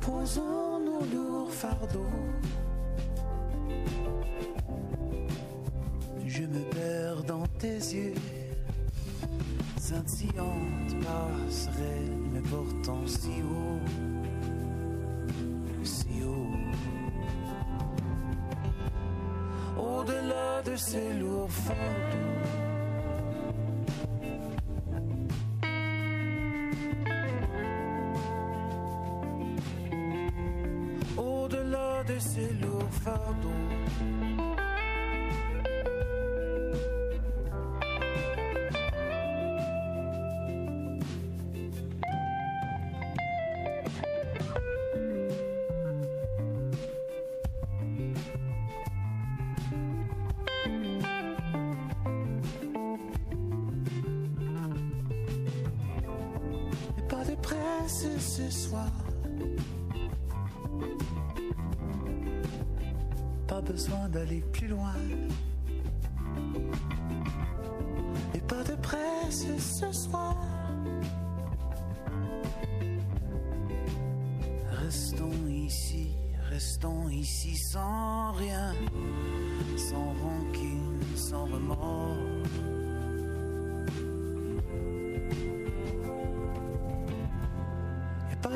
[0.00, 2.35] Posons nos lourds fardeaux.
[12.86, 13.80] Me portant si haut,
[15.82, 16.52] si haut.
[19.78, 22.25] Au-delà de ces lourds fardeaux.
[57.88, 58.90] Ce soir.
[63.46, 64.94] Pas besoin d'aller plus loin.
[68.34, 70.36] Et pas de presse ce soir.
[74.82, 76.08] Restons ici,
[76.50, 78.05] restons ici sans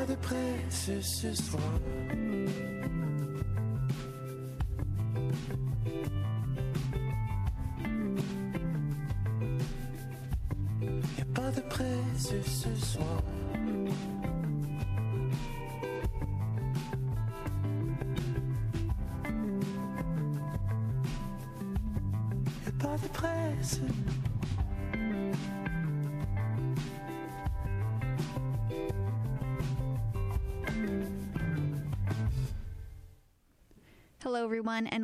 [0.07, 1.61] de presse ce soir.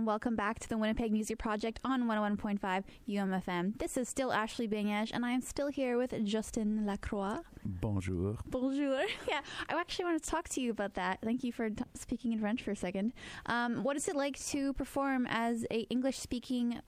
[0.07, 3.77] Welcome back to the Winnipeg Music Project on 101.5 UMFM.
[3.77, 7.39] This is still Ashley Bangage, and I'm still here with Justin Lacroix.
[7.65, 8.37] Bonjour.
[8.45, 9.01] Bonjour.
[9.27, 11.19] Yeah, I actually wanted to talk to you about that.
[11.21, 13.11] Thank you for t- speaking in French for a second.
[13.47, 16.79] Um, what is it like to perform as a English-speaking,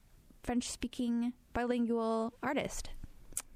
[0.44, 2.92] French-speaking, bilingual artist?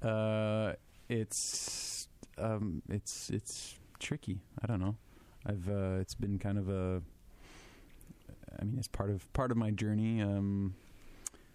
[0.02, 0.74] Uh,
[1.08, 4.40] it's um, it's it's tricky.
[4.62, 4.96] I don't know.
[5.46, 7.00] I've uh, it's been kind of a.
[8.60, 10.20] I mean, it's part of part of my journey.
[10.22, 10.74] Um,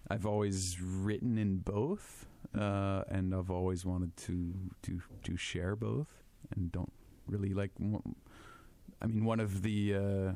[0.08, 2.26] I've always written in both,
[2.58, 6.08] uh, and I've always wanted to to to share both,
[6.54, 6.92] and don't
[7.26, 7.70] really like.
[9.02, 10.32] I mean, one of the uh,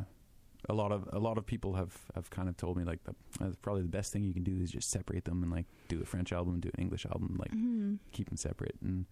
[0.68, 3.14] a lot of a lot of people have have kind of told me like the,
[3.45, 6.01] uh, probably the best thing you can do is just separate them and like do
[6.01, 7.99] a French album, do an English album, like Mhm.
[8.12, 9.07] keep them separate and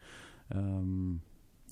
[0.55, 1.21] um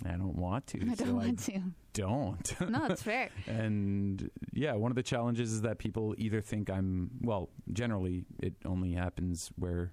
[0.07, 0.78] I don't want to.
[0.82, 1.61] I don't so want to.
[1.92, 2.70] Don't.
[2.70, 3.30] No, it's fair.
[3.46, 8.55] and yeah, one of the challenges is that people either think I'm well, generally it
[8.64, 9.92] only happens where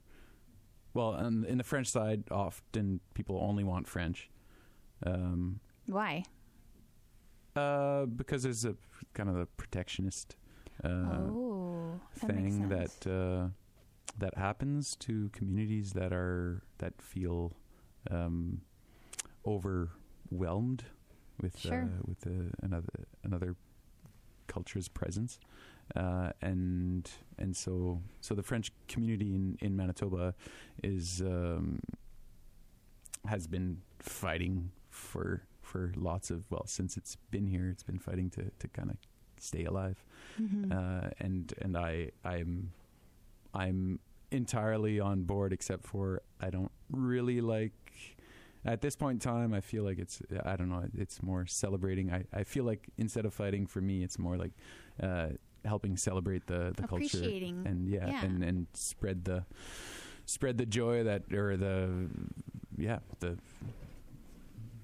[0.93, 4.29] well, on, in the French side often people only want French.
[5.05, 6.23] Um Why?
[7.55, 8.75] uh because there's a
[9.15, 10.35] kind of a protectionist
[10.83, 13.49] uh oh, that thing that uh,
[14.17, 17.53] that happens to communities that are that feel
[18.11, 18.61] um,
[20.31, 20.83] overwhelmed
[21.41, 21.83] with Sure.
[21.83, 22.87] uh, with uh, another
[23.23, 23.55] another
[24.47, 25.39] culture's presence,
[25.95, 30.33] uh, and and so so the French community in, in Manitoba
[30.83, 31.79] is um,
[33.25, 38.29] has been fighting for for lots of well since it's been here it's been fighting
[38.31, 38.97] to to kind of
[39.39, 40.03] stay alive.
[40.39, 40.71] Mhm.
[40.71, 42.71] Uh, and and I I'm
[43.53, 43.99] I'm
[44.31, 47.73] entirely on board, except for I don't really like.
[48.67, 50.83] At this point in time, I feel like it's I don't know.
[50.97, 52.11] It's more celebrating.
[52.11, 54.51] I, I feel like instead of fighting for me, it's more like
[55.01, 55.29] uh,
[55.63, 57.17] helping celebrate the the culture
[57.65, 58.25] and yeah, Yeah.
[58.25, 59.45] and and spread the
[60.25, 62.09] spread the joy that or the
[62.77, 63.37] yeah the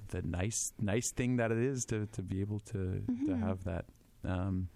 [0.10, 3.40] the nice nice thing that it is to to be able to to Mhm.
[3.40, 3.86] have that
[4.24, 4.70] um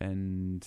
[0.00, 0.66] and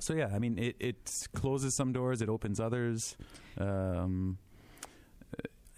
[0.00, 3.16] so yeah i mean it it closes some doors it opens others
[3.58, 4.38] um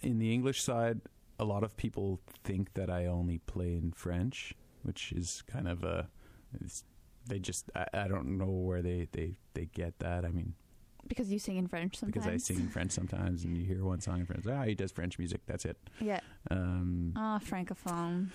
[0.01, 1.01] in the english side
[1.39, 5.83] a lot of people think that i only play in french which is kind of
[5.83, 6.07] a
[6.63, 6.83] it's,
[7.27, 10.53] they just I, I don't know where they they they get that i mean
[11.07, 12.25] because you sing in French sometimes.
[12.25, 14.45] because I sing in French sometimes, and you hear one song in French.
[14.45, 15.39] Ah, he does French music.
[15.45, 15.77] That's it.
[16.01, 16.19] Yeah.
[16.51, 18.27] Um, Oh, francophone.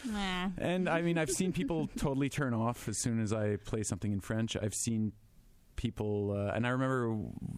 [0.56, 4.10] And I mean, I've seen people totally turn off as soon as I play something
[4.10, 4.56] in French.
[4.56, 5.12] I've seen
[5.82, 7.08] people, uh, and I remember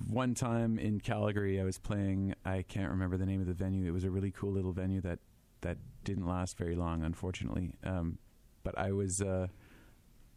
[0.08, 2.34] one time in Calgary, I was playing.
[2.44, 3.86] I can't remember the name of the venue.
[3.86, 5.18] It was a really cool little venue that
[5.60, 7.74] that didn't last very long, unfortunately.
[7.84, 8.18] Um,
[8.62, 9.48] but I was uh,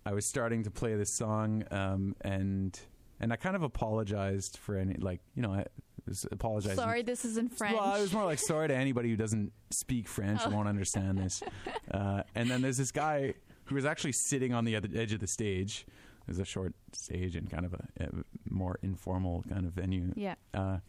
[0.06, 2.78] I was starting to play this song, um, and
[3.22, 5.66] and I kind of apologized for any like you know I
[6.06, 7.78] was apologizing Sorry, this is in French.
[7.78, 10.58] well, I was more like sorry to anybody who doesn't speak French and Oh.
[10.58, 11.42] won't understand this.
[11.90, 13.34] Uh, and then there's this guy
[13.64, 15.86] who was actually sitting on the other edge of the stage.
[16.28, 18.09] There's a short stage and kind of a, a
[18.49, 20.13] more informal kind of venue.
[20.15, 20.36] yeah.
[20.53, 20.80] Uh,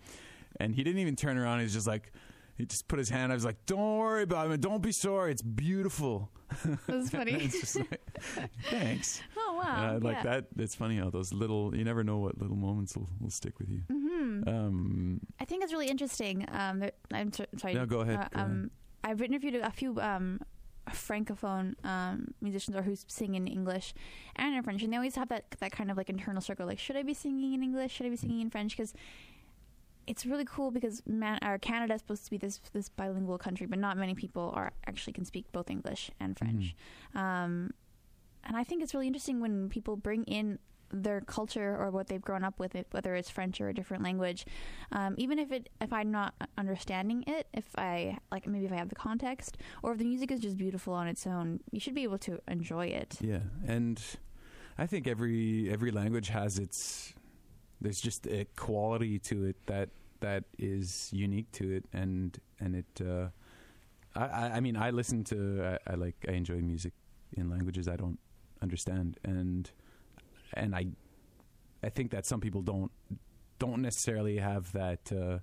[0.60, 1.60] and he didn't even turn around.
[1.60, 2.10] He's just like,
[2.56, 3.30] he just put his hand.
[3.30, 4.60] I was like, "Don't worry about it.
[4.60, 5.30] Don't be sorry.
[5.30, 6.30] It's beautiful."
[6.88, 7.32] That's funny.
[7.44, 8.00] it's just like,
[8.64, 9.20] thanks.
[9.36, 9.92] oh, wow.
[9.94, 10.22] I like yeah.
[10.24, 10.46] that.
[10.56, 11.76] It's funny how those little.
[11.76, 13.82] You never know what little moments will, will stick with you.
[13.88, 16.44] hmm Um, I think it's really interesting.
[16.50, 16.82] Um,
[17.12, 17.74] I'm so- sorry.
[17.74, 18.70] No, go ahead, Uh, go um,
[19.04, 20.40] I've interviewed a few um,
[20.90, 23.94] francophone um, musicians or who sing in English
[24.36, 26.66] and in French, and they always have that that kind of like internal struggle.
[26.66, 27.92] Like, should I be singing in English?
[27.92, 28.76] Should I be singing in French?
[28.76, 28.94] Because
[30.06, 33.78] it's really cool because man, Canada is supposed to be this this bilingual country, but
[33.78, 36.74] not many people are actually can speak both English and French.
[37.14, 37.72] Um,
[38.44, 40.58] and I think it's really interesting when people bring in
[40.92, 44.02] their culture or what they've grown up with, it, whether it's French or a different
[44.02, 44.46] language.
[44.92, 48.76] Um, even if it, if I'm not understanding it, if I like, maybe if I
[48.76, 51.94] have the context, or if the music is just beautiful on its own, you should
[51.94, 53.16] be able to enjoy it.
[53.20, 54.00] Yeah, and
[54.78, 57.14] I think every every language has its.
[57.80, 63.00] There's just a quality to it that that is unique to it, and and it.
[63.00, 63.28] Uh,
[64.14, 66.92] I I mean I listen to I, I like I enjoy music
[67.36, 68.18] in languages I don't
[68.62, 69.70] understand, and
[70.54, 70.86] and I
[71.82, 72.90] I think that some people don't
[73.58, 75.38] don't necessarily have that uh,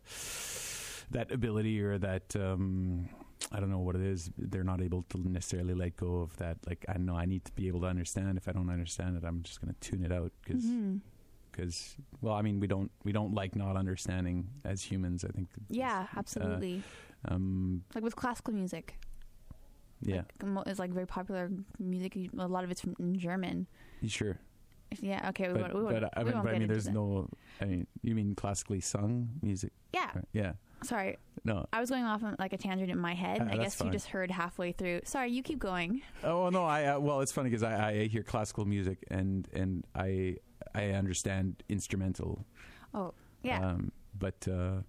[1.12, 3.10] that ability or that um,
[3.52, 4.32] I don't know what it is.
[4.38, 6.58] They're not able to necessarily let go of that.
[6.66, 8.38] Like I know I need to be able to understand.
[8.38, 11.02] If I don't understand it, I'm just going to tune it out because Mhm.
[12.22, 15.24] well, I mean we don't we don't like not understanding as humans.
[15.24, 15.50] I think.
[15.70, 16.84] Yeah, absolutely.
[17.28, 17.84] Um.
[17.96, 19.00] like with classical music,
[20.02, 20.24] Yeah.
[20.44, 21.50] like, it's like very popular
[21.80, 22.16] music.
[22.38, 23.68] A lot of it's from in German.
[24.06, 24.38] Sure?
[25.02, 25.30] Yeah.
[25.30, 25.48] Okay.
[25.48, 26.94] We But, won't, we won't, but I mean, won't but I mean, there's that.
[26.94, 27.28] no.
[27.62, 29.72] I mean, you mean classically sung music?
[29.94, 30.10] Yeah.
[30.16, 30.26] right?
[30.34, 30.54] Yeah.
[30.84, 31.66] Sorry, No.
[31.74, 33.40] I was going off on like a tangent in my head.
[33.42, 35.02] Ah, I guess you just heard halfway through.
[35.06, 36.02] Sorry, you keep going.
[36.24, 39.84] Oh no, I uh, well, it's funny because I, I hear classical music and and
[39.96, 40.36] I
[40.76, 42.46] I understand instrumental.
[42.94, 43.66] Oh, yeah.
[43.68, 44.82] Um, but uh,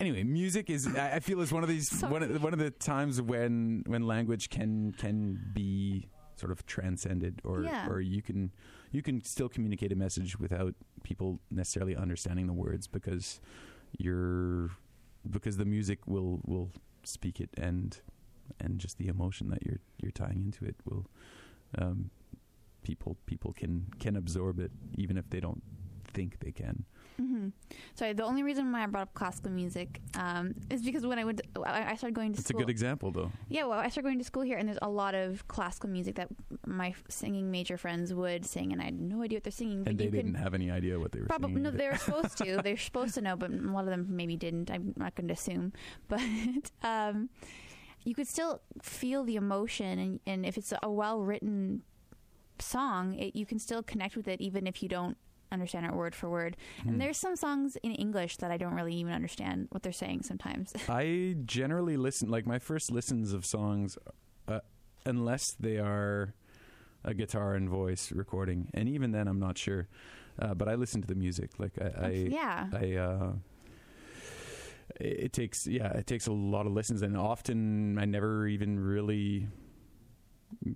[0.00, 2.70] anyway, music is I I feel is one of these one of, one of the
[2.70, 6.08] times when when language can can be
[6.44, 7.88] sort of transcended or Yeah.
[7.88, 8.52] or you can
[8.92, 13.40] you can still communicate a message without people necessarily understanding the words because
[13.98, 14.70] you're
[15.36, 16.68] because the music will will
[17.02, 18.00] speak it and
[18.60, 21.06] and just the emotion that you're you're tying into it will
[21.78, 22.10] um,
[22.82, 24.70] people people can can absorb it
[25.02, 25.62] even if they don't
[26.12, 26.84] think they can.
[27.16, 27.48] Hmm
[27.94, 31.24] Sorry, the only reason why I brought up classical music um, is because when I
[31.24, 32.42] went, to, I I started going to school.
[32.42, 33.30] It's a good example though.
[33.48, 36.16] Yeah, well, I started going to school here, and there's a lot of classical music
[36.16, 36.28] that
[36.66, 39.86] my singing major friends would sing, and I had no idea what they're singing.
[39.86, 41.62] And they didn't have any idea what they were probably singing.
[41.62, 41.78] no, either.
[41.78, 42.60] they were supposed to.
[42.64, 44.70] They're supposed to know, but a lot of them maybe didn't.
[44.70, 45.72] I'm not going to assume,
[46.08, 46.20] but
[46.82, 47.28] um,
[48.04, 51.82] you could still feel the emotion, and, and if it's a well written
[52.58, 55.16] song, it, you can still connect with it, even if you don't
[55.52, 56.56] understand it word for word.
[56.82, 56.90] Hmm.
[56.90, 60.22] And there's some songs in English that I don't really even understand what they're saying
[60.22, 60.72] sometimes.
[60.88, 63.96] I generally listen like my first listens of songs,
[64.48, 64.60] uh,
[65.06, 66.34] unless they are
[67.04, 69.88] a guitar and voice recording, and even then I'm not sure.
[70.38, 71.50] Uh, but I listen to the music.
[71.58, 72.66] Like I, I yeah.
[72.72, 73.32] I uh
[75.00, 79.48] it takes yeah, it takes a lot of listens and often I never even really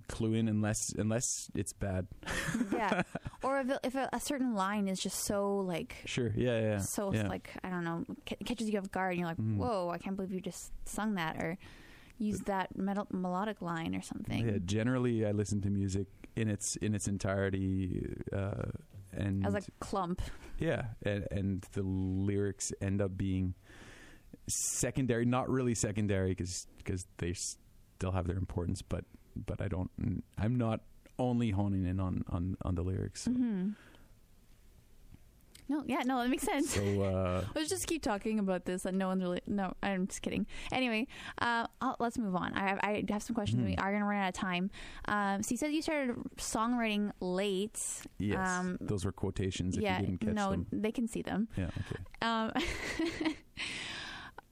[0.07, 2.07] clue in unless unless it's bad.
[2.73, 3.03] yeah.
[3.43, 6.31] Or if, if a, a certain line is just so like Sure.
[6.35, 6.59] Yeah.
[6.59, 6.77] Yeah.
[6.79, 7.27] so yeah.
[7.27, 9.57] like I don't know ca- catches you off guard and you're like Mhm.
[9.57, 11.57] whoa I can't believe you just sung that or
[12.17, 16.75] used that mel- melodic line or something Yeah, generally, I listen to music in its
[16.77, 18.65] in its entirety, uh,
[19.13, 20.21] and as a clump
[20.59, 23.55] yeah, and, and the lyrics end up being
[24.47, 25.25] secondary.
[25.25, 26.67] Not really secondary because
[27.17, 29.05] they still have their importance, but
[29.35, 29.89] but I don't.
[30.37, 30.81] I'm not
[31.17, 33.23] only honing in on on on the lyrics.
[33.23, 33.69] So, hmm
[35.67, 38.85] no yeah no that makes sense so uh, Let's just keep talking about this.
[38.85, 39.41] And no one's really.
[39.45, 40.47] No, I'm just kidding.
[40.71, 41.05] Anyway,
[41.39, 42.53] uh, I'll, let's move on.
[42.53, 43.61] I have, I have some questions.
[43.61, 43.65] Mhm.
[43.67, 44.71] We are going to run out of time.
[45.05, 47.79] Um, so you said you started songwriting late.
[48.17, 49.77] yes, Um, those were quotations.
[49.77, 51.47] If yeah, you didn't catch no, them, they can see them.
[51.55, 52.01] yeah, okay.
[52.23, 52.51] Um,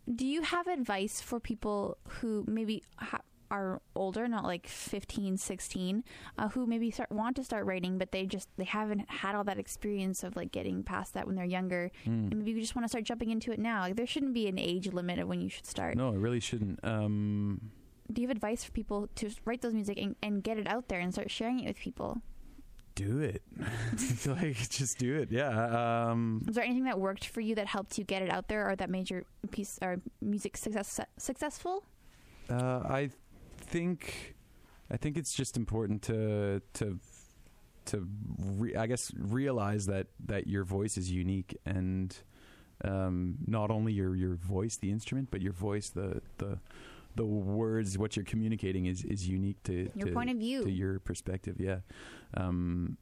[0.15, 6.03] do you have advice for people who maybe ha- are older, not like 15, 16,
[6.37, 9.43] uh, who maybe start want to start writing, but they just they haven't had all
[9.45, 12.31] that experience of like getting past that when they're younger, Mm.
[12.31, 13.81] and maybe you just want to start jumping into it now?
[13.81, 15.95] Like there shouldn't be an age limit of when you should start.
[15.97, 16.79] No, it really shouldn't.
[16.83, 17.71] Um,
[18.11, 20.87] Do you have advice for people to write those music and, and get it out
[20.89, 22.21] there and start sharing it with people?
[22.95, 23.43] do it.
[24.25, 25.29] like just do it.
[25.31, 26.09] Yeah.
[26.09, 28.67] Um, Was there anything that worked for you that helped you get it out there,
[28.67, 31.83] or that made your piece or music success successful?
[32.49, 33.11] Uh, I
[33.68, 34.36] think
[34.89, 36.99] I think it's just important to to
[37.86, 38.07] to
[38.38, 42.15] re- I guess realize that that your voice is unique and
[42.84, 46.59] um, not only your your voice, the instrument, but your voice, the the
[47.15, 50.63] the words, what you're communicating is is unique to Your to, point of view.
[50.63, 51.55] to your perspective.
[51.59, 51.80] Yeah,
[52.36, 52.97] um,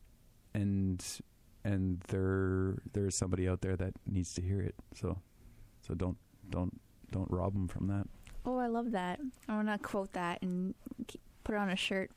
[0.53, 1.03] and
[1.63, 4.76] and there there is somebody out there that needs to hear it.
[4.93, 5.20] So
[5.82, 6.18] so don't
[6.49, 6.80] don't
[7.11, 8.07] don't rob them from that.
[8.45, 9.19] Oh, I love that.
[9.49, 10.75] I want to quote that and
[11.43, 12.11] put it on a shirt.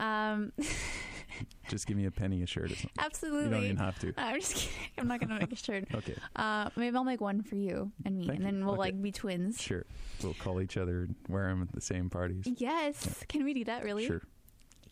[0.00, 0.52] Um,
[1.68, 2.90] Just give me a penny a shirt or something.
[2.98, 3.44] absolutely.
[3.44, 4.12] You don't even have to.
[4.18, 4.72] I'm just kidding.
[4.98, 5.84] I'm not gonna make a shirt.
[5.94, 8.64] Okay, Uh, maybe I'll make one for you and me, Thank and then you.
[8.64, 8.80] we'll Okay.
[8.80, 9.60] like be twins.
[9.60, 9.86] sure.
[10.22, 12.44] We'll call each other, and wear them at the same parties.
[12.58, 13.24] Yes.
[13.28, 13.84] Can we do that?
[13.84, 14.06] Really?
[14.06, 14.20] Sure.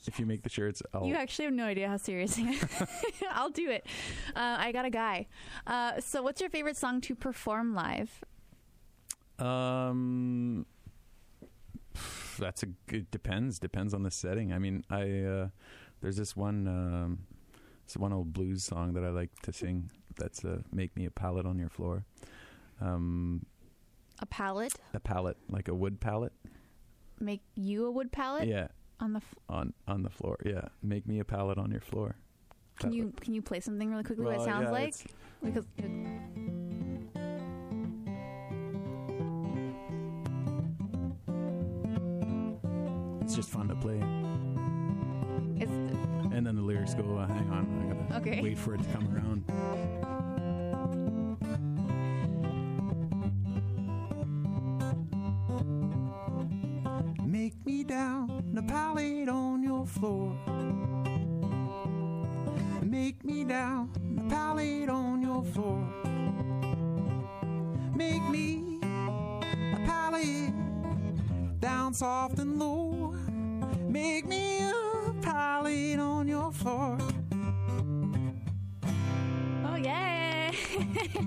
[0.06, 1.04] If you make the shirts, I'll.
[1.06, 2.58] You actually have no idea how serious I am.
[3.32, 3.84] I'll do it.
[4.34, 5.26] Uh, I got a guy.
[5.66, 8.24] Uh, so, what's your favorite song to perform live?
[9.40, 10.66] Um,
[12.38, 14.52] that's a it depends depends on the setting.
[14.52, 15.48] I mean, I uh,
[16.00, 17.18] there's this one um,
[17.84, 19.90] it's one old blues song that I like to sing.
[20.16, 22.04] That's uh, "Make Me a Pallet on Your Floor."
[22.80, 23.44] Um,
[24.20, 24.74] A palette?
[24.94, 26.32] a pallet, like a wood pallet.
[27.18, 28.68] Make you a wood palette Yeah,
[29.00, 29.18] on the.
[29.18, 30.38] F- on on the floor.
[30.44, 32.16] Yeah, make me a pallet on your floor.
[32.78, 34.24] can you can you play something really quickly?
[34.24, 34.94] what it sounds yeah, like
[35.42, 35.66] because
[43.30, 44.00] It's just fun to play.
[45.56, 45.70] it's
[46.34, 48.40] And then the lyrics go, uh, hang on, I gotta Okay.
[48.42, 49.44] wait for it to come around.
[57.24, 60.34] Make me down a pallet on your floor.
[62.82, 65.82] Make me down a pallet on your floor.
[67.94, 70.52] Make me a pallet
[71.60, 72.79] down soft and low.
[73.90, 76.96] Make me a pallet on your floor.
[79.64, 80.52] oh yeah.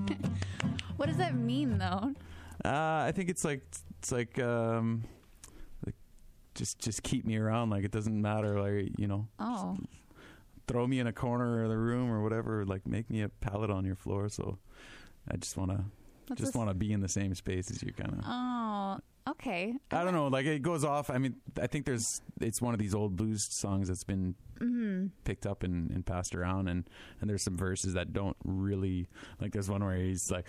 [0.96, 2.14] what does that mean though?
[2.64, 3.62] Uh, I think it's like
[4.00, 5.04] it's like um,
[5.86, 5.96] like
[6.56, 7.70] just just keep me around.
[7.70, 8.62] Like it doesn't matter.
[8.62, 9.78] Like you know, Oh,
[10.68, 12.64] throw me in a corner of the room or whatever.
[12.66, 14.30] Like make me a pallet on your floor.
[14.30, 14.58] So
[15.30, 15.84] I just want to
[16.36, 17.92] just want to be in the same space as you.
[17.92, 18.20] Kind of.
[18.26, 18.98] Oh,
[19.34, 19.74] okay.
[19.92, 20.28] I don't know.
[20.28, 21.10] Like it goes off.
[21.10, 22.22] I mean, I think there's.
[22.42, 25.08] It's one of these old blues songs that's been Mm-hmm.
[25.26, 29.08] picked up and, and passed around, and and there's some verses that don't really
[29.42, 29.52] like.
[29.52, 30.48] There's one where he's like,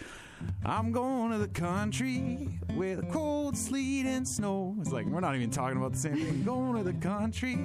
[0.64, 4.76] I'm going to the country the cold sleet and snow.
[4.80, 6.44] it's like we're not even talking about the same thing.
[6.44, 7.56] Going to the country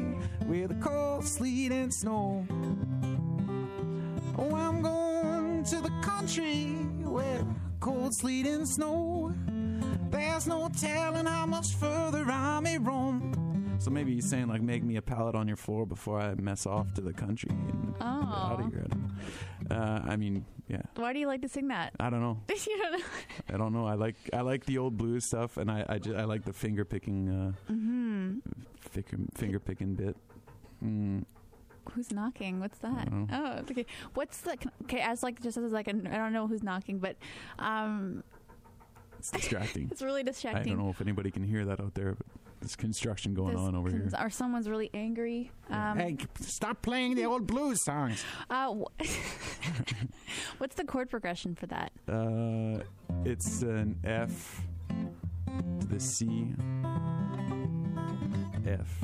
[0.47, 2.45] the cold sleet and snow.
[4.37, 6.67] Oh, I'm going to the country
[7.03, 7.45] where
[7.79, 9.33] cold sleet and snow.
[10.09, 13.77] There's no telling how much further I may roam.
[13.79, 16.65] So maybe he's saying like, make me a pallet on your floor before I mess
[16.65, 18.63] off to the country and get out Oh.
[18.65, 18.85] of here.
[19.71, 20.81] I Uh, I mean, yeah.
[20.95, 21.93] Why do you like to sing that?
[21.99, 22.39] I don't know.
[22.49, 23.05] you don't know.
[23.53, 23.85] I don't know.
[23.85, 26.53] I like I like the old blues stuff, and I I, ju- I like the
[26.53, 28.39] finger picking uh, Mm-hmm.
[28.81, 30.15] finger, finger picking bit.
[30.83, 31.23] Mm,
[31.93, 32.59] Who's knocking?
[32.59, 32.91] What's that?
[32.91, 33.55] I don't know.
[33.57, 33.85] Oh, okay.
[34.13, 34.99] What's the okay?
[35.01, 37.15] As like just as like I I don't know who's knocking, but
[37.59, 38.23] um,
[39.19, 39.87] it's distracting.
[39.91, 40.73] it's really distracting.
[40.73, 42.25] I don't know if anybody can hear that out there, but
[42.61, 44.09] There's construction going This on over here.
[44.19, 45.51] Or someone's really angry.
[45.69, 48.23] Um, hey, stop playing the old blues songs.
[48.49, 49.05] uh, wh-
[50.57, 51.91] what's the chord progression for that?
[52.07, 52.81] Uh,
[53.25, 54.61] it's an F
[55.79, 56.53] to the C,
[58.67, 59.03] F,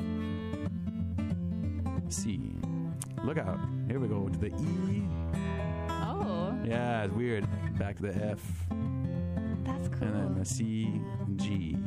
[2.09, 2.39] C.
[3.23, 3.59] Look out!
[3.87, 5.03] Here we go to the E.
[5.89, 7.47] Oh, Yeah, it's weird.
[7.79, 8.39] Back to the F,
[9.65, 10.07] that's cool.
[10.07, 11.01] and then the C,
[11.35, 11.77] G,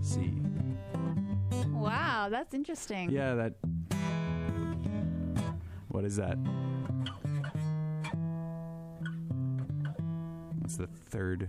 [0.00, 0.32] C.
[1.72, 3.10] wow, that's interesting.
[3.10, 3.54] Yeah, that.
[5.88, 6.36] What is that?
[10.60, 11.48] What's the third?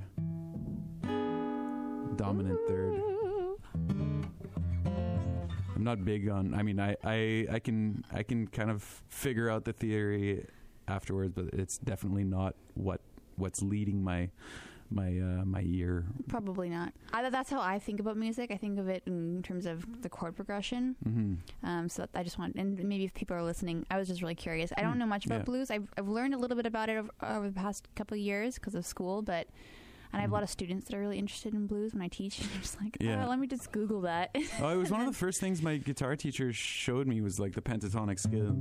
[2.15, 3.01] Dominant third.
[5.75, 6.53] I'm not big on.
[6.53, 10.45] I mean, I, I, I can I can kind of figure out the theory
[10.87, 13.01] afterwards, but it's definitely not what
[13.35, 14.29] what's leading my
[14.91, 16.05] my uh, my ear.
[16.27, 16.93] Probably not.
[17.13, 18.51] I, that's how I think about music.
[18.51, 20.95] I think of it in terms of the chord progression.
[21.03, 21.33] hmm
[21.63, 24.35] Um, so I just want, and maybe if people are listening, I was just really
[24.35, 24.71] curious.
[24.77, 25.43] I don't Hmm, know much about yeah.
[25.45, 25.71] blues.
[25.71, 28.55] I've, I've learned a little bit about it over, over the past couple of years
[28.55, 29.47] because of school, but
[30.13, 30.33] and I have a Mhm.
[30.33, 32.41] lot of students that are really interested in blues when I teach.
[32.41, 33.23] I'm just like, Yeah.
[33.25, 34.35] oh, let me just Google that.
[34.59, 37.53] Oh, it was one of the first things my guitar teacher showed me was like
[37.53, 38.57] the pentatonic scale.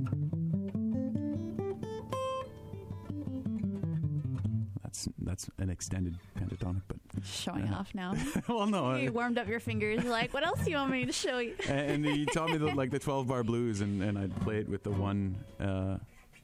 [4.91, 7.75] That's that's an extended pentatonic, but Showing Yeah.
[7.75, 8.13] off now.
[8.49, 8.95] well, no.
[8.97, 10.03] you warmed up your fingers.
[10.03, 11.55] Like, what else do you want me to show you?
[11.69, 14.57] and, and he taught me the, like the twelve bar blues, and, and I'd play
[14.57, 15.95] it with the one uh,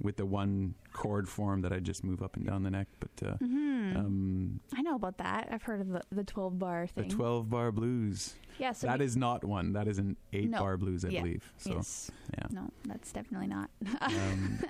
[0.01, 2.87] with the one chord form that I just move up and down the neck.
[3.01, 5.49] But uh, hmm um, I know about that.
[5.51, 7.09] I've heard of the, the 12 bar thing.
[7.09, 9.73] the twelve bar blues yeah, so that we- is not one.
[9.73, 10.59] That is an eight No.
[10.59, 11.21] bar blues, I Yeah.
[11.21, 11.51] believe.
[11.57, 12.11] So yes.
[12.37, 12.47] yeah.
[12.51, 13.69] No, that's definitely not.
[13.99, 14.59] Um,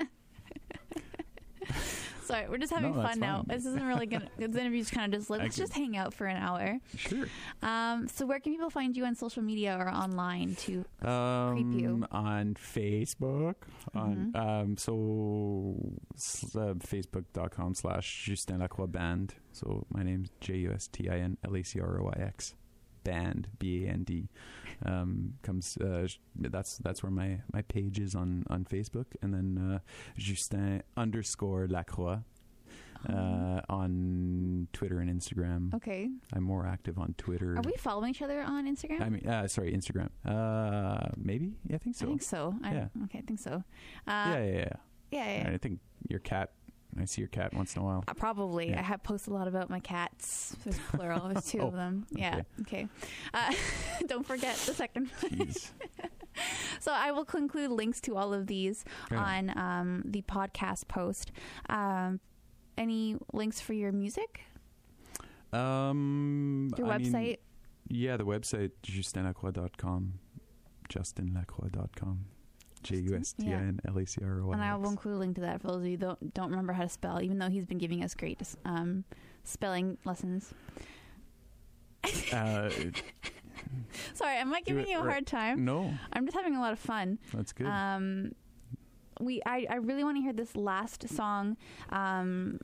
[2.28, 3.44] Sorry, we're just having No, fun now.
[3.48, 4.28] This isn't really gonna.
[4.38, 6.80] This interview's kind of just like let's just hang out for an hour.
[6.98, 7.26] sure.
[7.64, 10.86] Um, so where can people find you on social media or online to?
[11.08, 12.06] Um, you.
[12.12, 13.56] on Facebook.
[13.96, 14.36] On Mhm.
[14.36, 15.76] um, so
[16.60, 19.34] uh, facebook.com slash Justin Lacroix Band.
[19.54, 22.22] So my name's J U S T I N L A C R O I
[22.22, 22.54] X
[23.04, 24.30] Band B A N D.
[24.86, 29.58] Um, comes uh, that's that's where my my page is on on Facebook, and then
[29.58, 29.80] uh,
[30.18, 32.20] Justin underscore Lacroix.
[33.08, 36.10] Uh, on Twitter and Instagram, okay.
[36.34, 37.56] I'm more active on Twitter.
[37.56, 39.02] Are we following each other on Instagram?
[39.02, 40.10] I mean, uh, sorry, Instagram.
[40.26, 41.54] Uh, maybe.
[41.70, 42.06] Yeah, I think so.
[42.06, 42.56] I think so.
[42.64, 42.88] I, Yeah.
[43.04, 43.52] Okay, I think so.
[43.52, 43.62] Uh,
[44.08, 44.70] yeah, yeah, yeah.
[45.12, 45.50] yeah, yeah.
[45.54, 46.52] I think your cat.
[47.02, 48.04] I see your cat once in a while.
[48.08, 48.70] Uh, probably.
[48.70, 48.80] Yeah.
[48.80, 50.56] I have posted a lot about my cats.
[50.64, 51.30] There's plural.
[51.30, 52.06] There's two Oh, of them.
[52.12, 52.42] Yeah.
[52.62, 52.88] Okay.
[53.34, 53.54] Uh,
[54.08, 55.10] don't forget the second.
[55.22, 55.72] Jeez.
[56.80, 59.24] So I will include links to all of these Yeah.
[59.24, 61.32] on um, the podcast post.
[61.68, 62.20] Um,
[62.78, 64.42] any links for your music?
[65.52, 67.38] Um, Your I mean, website?
[67.88, 70.20] yeah, the website justinlacroix.com.
[70.90, 72.26] Justinlacroix.com.
[72.84, 75.16] J U S T I N L A C R O and I will include
[75.16, 77.22] a link to that for those of you who don't don't remember how to spell,
[77.22, 79.04] even though he's been giving us great um,
[79.44, 80.54] spelling lessons.
[82.32, 82.70] Uh,
[84.14, 85.12] Sorry, am I giving you a right.
[85.12, 85.66] hard time?
[85.66, 87.20] no, I'm just having a lot of fun.
[87.34, 87.68] that's good.
[87.68, 88.34] Um,
[89.20, 91.58] we I, I really want to hear this last song,
[91.90, 92.60] um,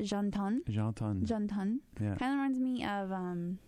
[0.00, 0.62] Janton.
[0.68, 1.28] J'entends.
[1.28, 1.80] Janton.
[2.00, 2.14] yeah.
[2.16, 3.58] Kind of reminds me of um,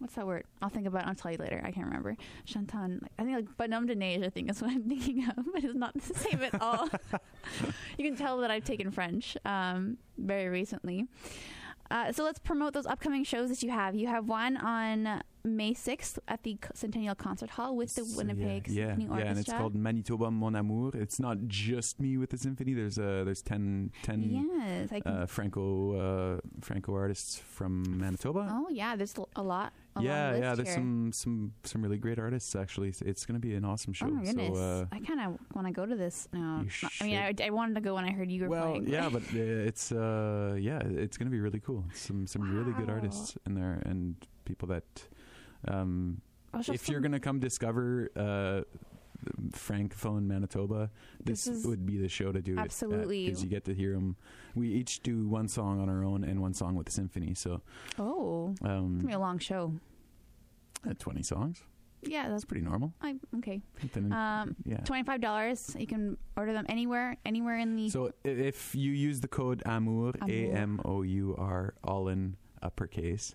[0.00, 0.44] what's that word?
[0.60, 1.02] I'll think about.
[1.02, 1.08] it.
[1.08, 1.60] I'll tell you later.
[1.64, 2.16] I can't remember.
[2.44, 3.06] Chanton.
[3.18, 4.24] I think like bonhomme de neige.
[4.24, 6.88] I think is what I'm thinking of, but it's not the same at all.
[7.98, 11.06] you can tell that I've taken French um, very recently.
[11.90, 13.96] Uh, so let's promote those upcoming shows that you have.
[13.96, 18.94] You have one on May 6th at the Centennial Concert Hall with the Winnipeg yeah,
[18.94, 19.24] Symphony yeah, Orchestra.
[19.24, 20.92] yeah, and it's called Manitoba Mon Amour.
[20.94, 22.74] It's not just me with the symphony.
[22.74, 28.46] There's uh, there's 10, 10 Yes, uh, Franco uh, Franco artists from Manitoba.
[28.50, 29.72] oh yeah, there's a lot.
[29.98, 30.54] Yeah, yeah.
[30.54, 30.76] There's here.
[30.76, 32.92] some some some really great artists actually.
[33.00, 34.06] It's, going to be an awesome show.
[34.06, 34.56] Oh my goodness!
[34.56, 36.64] So, uh, I kind of want to go to this now.
[37.00, 38.88] I mean, I, I wanted to go when I heard you were well, playing.
[38.88, 41.84] yeah, but uh, it's uh, yeah, it's going to be really cool.
[41.94, 44.14] Some some really good artists in there and
[44.44, 44.84] people that.
[45.66, 46.22] Um,
[46.54, 48.62] if you're going to come discover uh,
[49.52, 50.90] francophone Manitoba,
[51.24, 53.26] this, This would be the show to do Absolutely.
[53.26, 54.16] because you get to hear them.
[54.54, 57.34] We each do one song on our own and one song with the symphony.
[57.34, 57.60] So
[57.98, 59.74] oh, it's gonna um, be a long show.
[60.88, 61.62] uh, twenty songs.
[62.02, 62.94] Yeah, that's That's pretty normal.
[63.02, 63.60] I, okay.
[63.92, 64.78] Then, Um, yeah.
[64.78, 65.76] twenty five dollars.
[65.78, 67.90] You can order them anywhere, anywhere in the.
[67.90, 70.34] So if you use the code AMOUR, Amour.
[70.34, 73.34] A M O U R, all in uppercase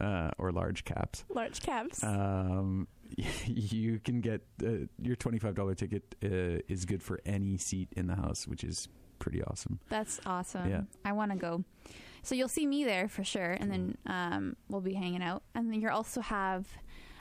[0.00, 2.04] uh, or large caps, large caps.
[2.04, 2.86] um,
[3.46, 8.06] you can get uh, your twenty-five dollar ticket uh, is good for any seat in
[8.06, 8.88] the house, which is
[9.18, 9.78] pretty awesome.
[9.88, 10.68] That's awesome.
[10.70, 10.82] Yeah.
[11.04, 11.64] I want to go.
[12.22, 15.42] So you'll see me there for sure, and then um, we'll be hanging out.
[15.54, 16.66] And then you also have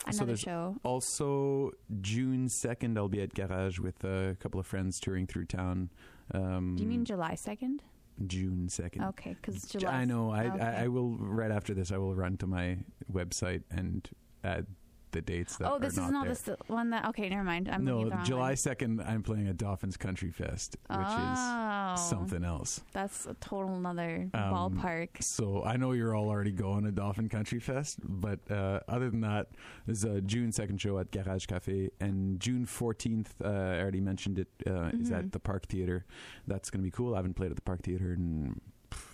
[0.07, 0.77] another there's show.
[0.83, 1.71] Also,
[2.01, 5.89] June 2nd, I'll be at Garage with a couple of friends touring through town.
[6.33, 7.79] Um, Do you mean July 2nd?
[8.27, 9.09] June 2nd?
[9.09, 9.91] Okay, because July.
[9.91, 10.31] I know.
[10.31, 10.59] I, Okay.
[10.61, 11.91] I I will right after this.
[11.91, 12.77] I will run to my
[13.11, 14.07] website and
[14.43, 14.67] add
[15.13, 16.57] the dates that Oh, this not is not there.
[16.67, 17.05] the one that.
[17.09, 17.69] Okay, never mind.
[17.69, 19.01] I'm no, the July second.
[19.01, 22.81] I'm playing at Dauphin's Country Fest, which oh, is something else.
[22.91, 25.23] That's a total another Um, ballpark.
[25.23, 29.21] So I know you're all already going to Dauphin Country Fest, but uh, other than
[29.21, 29.47] that,
[29.85, 33.33] there's a June second show at Garage Cafe, and June fourteenth.
[33.43, 34.47] Uh, I already mentioned it.
[34.67, 35.17] Uh, Is Mhm.
[35.19, 36.05] at the Park Theater.
[36.47, 37.13] That's going to be cool.
[37.13, 38.59] I haven't played at the Park Theater in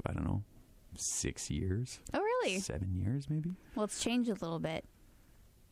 [0.05, 0.43] I don't know
[0.95, 2.59] six years, Oh, really?
[2.59, 3.51] seven years maybe.
[3.75, 4.83] Well, it's changed a little bit.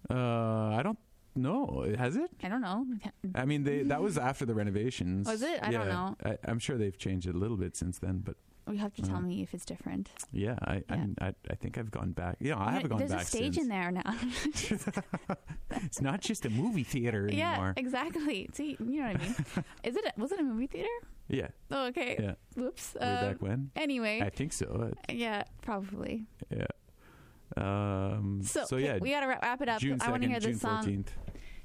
[0.10, 0.98] Uh, I don't
[1.36, 1.86] know.
[1.98, 2.30] Has it?
[2.44, 2.86] I don't know.
[3.36, 5.28] I mean, they that was after the renovations.
[5.28, 5.60] Was it?
[5.62, 5.94] I don't Yeah.
[5.94, 6.16] know.
[6.26, 8.36] I, I'm sure they've changed it a little bit since then, but
[8.70, 10.10] You have to tell Uh, me if it's different.
[10.34, 11.06] yeah, I I, Yeah.
[11.22, 12.36] I, I think I've gone back.
[12.40, 13.64] You know, I haven't gone There's back There's a stage since.
[13.64, 14.12] in there now.
[15.88, 17.74] it's not just a movie theater yeah, anymore.
[17.78, 18.50] exactly.
[18.54, 19.36] See, you know what I mean?
[19.84, 20.06] Is it?
[20.06, 20.90] A, was it a movie theater?
[21.30, 22.16] Yeah, Oh, okay.
[22.20, 22.36] yeah.
[22.56, 22.96] Whoops.
[22.96, 23.72] Way Um, back when?
[23.76, 24.66] Anyway, I think so.
[24.92, 26.26] uh, yeah, probably.
[26.50, 26.68] Yeah.
[27.56, 29.80] Um, So, so yeah, we gotta wrap, wrap it up.
[29.80, 30.82] June I want to hear this June song.
[30.84, 31.12] fourteenth.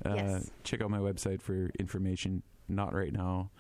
[0.04, 0.50] Uh, Yes.
[0.64, 2.42] Check out my website for information.
[2.68, 3.50] Not right now.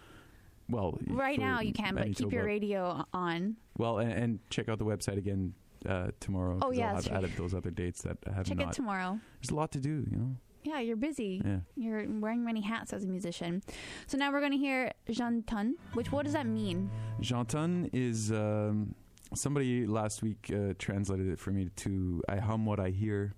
[0.68, 3.56] Well, Right now you can, but keep your radio on.
[3.76, 5.54] Well, and, and check out the website again
[5.86, 6.58] uh, tomorrow.
[6.62, 8.68] Oh, yeah, have added those other dates that I have Check not.
[8.68, 9.18] it tomorrow.
[9.40, 10.36] There's a lot to do, you know.
[10.64, 11.42] Yeah, you're busy.
[11.44, 11.58] Yeah.
[11.76, 13.62] You're wearing many hats as a musician.
[14.06, 16.88] So now we're going to hear Jean Tun, which what does that mean?
[17.20, 18.94] Jantan is um,
[19.34, 23.34] somebody last week uh, translated it for me to I hum what I hear,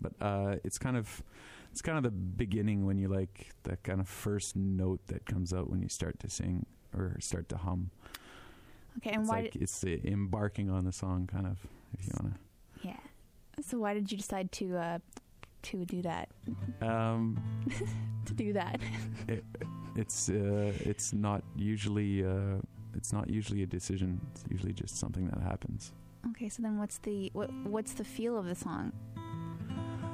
[0.00, 1.22] but uh, it's kind of
[1.72, 5.52] it's kind of the beginning when you like that kind of first note that comes
[5.52, 6.66] out when you start to sing
[6.96, 7.90] or start to hum.
[8.98, 9.40] Okay, and it's why?
[9.42, 11.58] like did, it's the embarking on the song, kind of.
[11.98, 12.88] If you want to.
[12.88, 12.96] yeah.
[13.60, 14.98] So why did you decide to uh,
[15.62, 16.28] to do that?
[16.80, 17.42] to, um,
[18.26, 18.80] To do that?
[19.96, 22.56] it's uh, it's not usually uh,
[22.96, 24.20] it's not usually a decision.
[24.32, 25.92] It's usually just something that happens.
[26.30, 28.92] Okay, so then what's the what what's the feel of the song?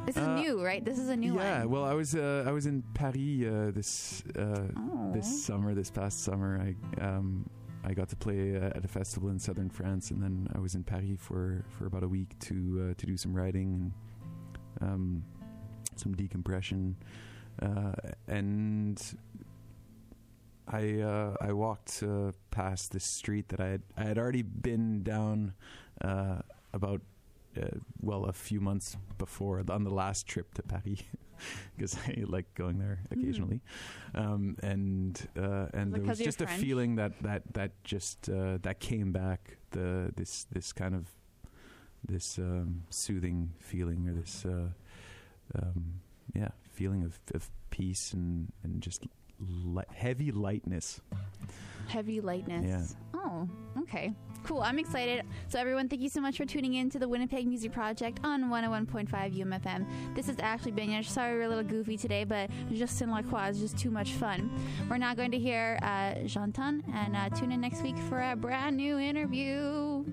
[0.06, 0.84] This is Uh, new, right?
[0.84, 1.70] This is a new yeah, one.
[1.70, 5.12] well, I was uh, I was in Paris uh, this uh, Oh.
[5.12, 6.58] this summer, this past summer.
[6.60, 6.74] I
[7.06, 7.48] um,
[7.84, 10.74] I got to play uh, at a festival in southern France, and then I was
[10.74, 12.54] in Paris for, for about a week to
[12.90, 13.92] uh, to do some writing
[14.80, 15.24] and um,
[15.96, 16.96] some decompression,
[17.62, 17.92] uh,
[18.26, 19.00] and
[20.70, 25.02] I uh, I walked uh, past this street that I had I had already been
[25.02, 25.54] down
[26.00, 26.42] uh,
[26.72, 27.00] about
[27.60, 27.66] uh,
[28.00, 31.02] well a few months before on the last trip to Paris
[31.76, 33.20] because I like going there Mm-hmm.
[33.20, 33.60] occasionally,
[34.14, 36.60] um, and uh, and there was just a French?
[36.62, 41.06] feeling that that that just uh, that came back the this this kind of
[42.06, 44.68] this um, soothing feeling or this uh,
[45.58, 46.00] um,
[46.34, 49.06] yeah feeling of, of peace and and just
[49.40, 51.00] li- heavy lightness.
[51.88, 52.94] Heavy lightness.
[53.14, 53.20] Yeah.
[53.20, 53.48] Oh,
[53.82, 54.12] okay.
[54.44, 54.62] Cool.
[54.62, 55.24] I'm excited.
[55.48, 58.44] So, everyone, thank you so much for tuning in to the Winnipeg Music Project on
[58.44, 59.86] 101.5 UMFM.
[60.14, 61.06] This is Ashley Benish.
[61.06, 64.50] Sorry we're a little goofy today, but Justin Lacroix is just too much fun.
[64.88, 68.34] We're now going to hear uh, Jeanton and uh, tune in next week for a
[68.34, 70.04] brand new interview.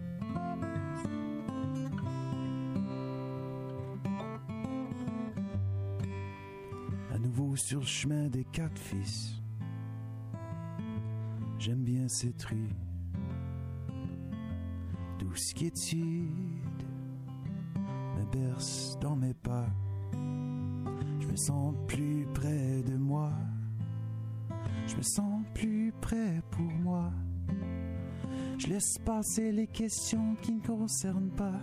[7.57, 9.41] Sur le chemin des quatre fils.
[11.59, 12.69] J'aime bien cette rue,
[15.19, 16.83] douce quiétude
[18.15, 19.65] me berce dans mes pas.
[21.19, 23.31] Je me sens plus près de moi,
[24.85, 27.11] je me sens plus près pour moi.
[28.59, 31.59] Je laisse passer les questions qui ne concernent pas,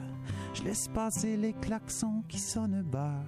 [0.55, 3.23] je laisse passer les klaxons qui sonnent bas.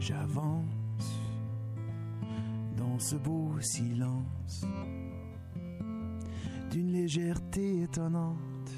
[0.00, 1.20] J'avance
[2.76, 4.64] dans ce beau silence.
[6.70, 8.70] D'une légèreté étonnante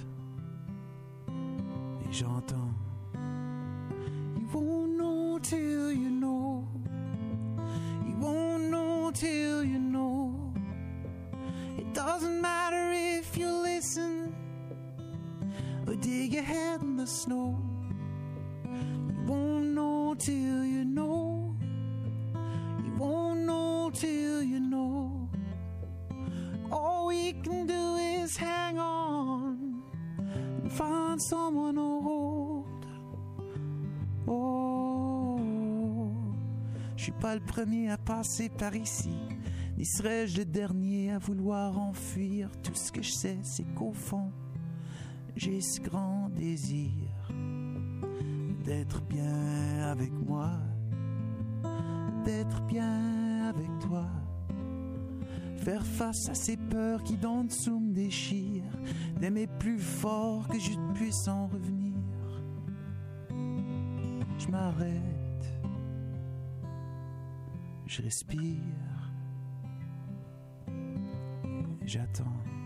[1.29, 2.73] et j'entends
[4.39, 6.67] You won't know till you know.
[8.07, 10.53] You won't know till you know.
[11.77, 14.33] It doesn't matter if you listen
[15.87, 17.70] or dig your head in the snow
[20.27, 20.51] you.
[26.71, 29.83] All we can do is hang on
[30.63, 32.87] and find someone hold.
[34.29, 35.41] Oh,
[36.97, 39.11] je suis pas le premier à passer par ici.
[39.77, 42.51] Ni serais-je le dernier à vouloir enfuir?
[42.63, 44.31] Tout ce que je sais, c'est qu'au fond,
[45.35, 47.10] j'ai ce grand désir
[48.71, 50.53] d'être bien avec moi,
[52.25, 54.07] d'être bien avec toi.
[55.57, 58.79] Faire face à ces peurs qui d'en dessous me déchirent,
[59.19, 61.99] d'aimer plus fort que je puisse en revenir.
[64.39, 65.53] Je m'arrête,
[67.87, 69.11] je respire,
[71.85, 72.60] j'attends, j'attends,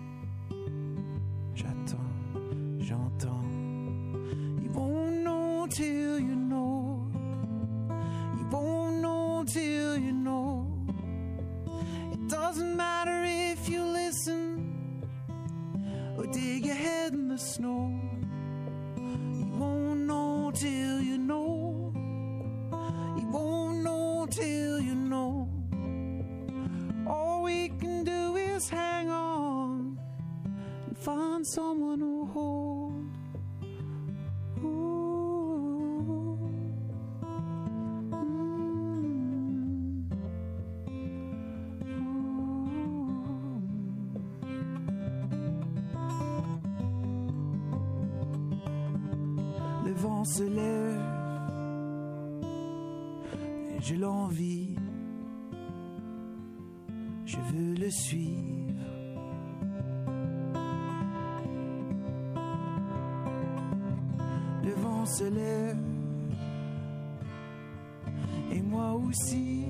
[57.84, 58.80] le suivre.
[64.64, 65.76] Le vent se lève,
[68.52, 69.63] et moi aussi,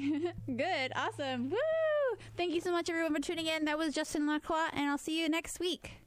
[0.46, 0.92] Good.
[0.94, 1.50] Awesome.
[1.50, 2.18] Woo!
[2.36, 3.64] Thank you so much, everyone, for tuning in.
[3.64, 5.99] That was Justin Lacroix, and I'll see you next week.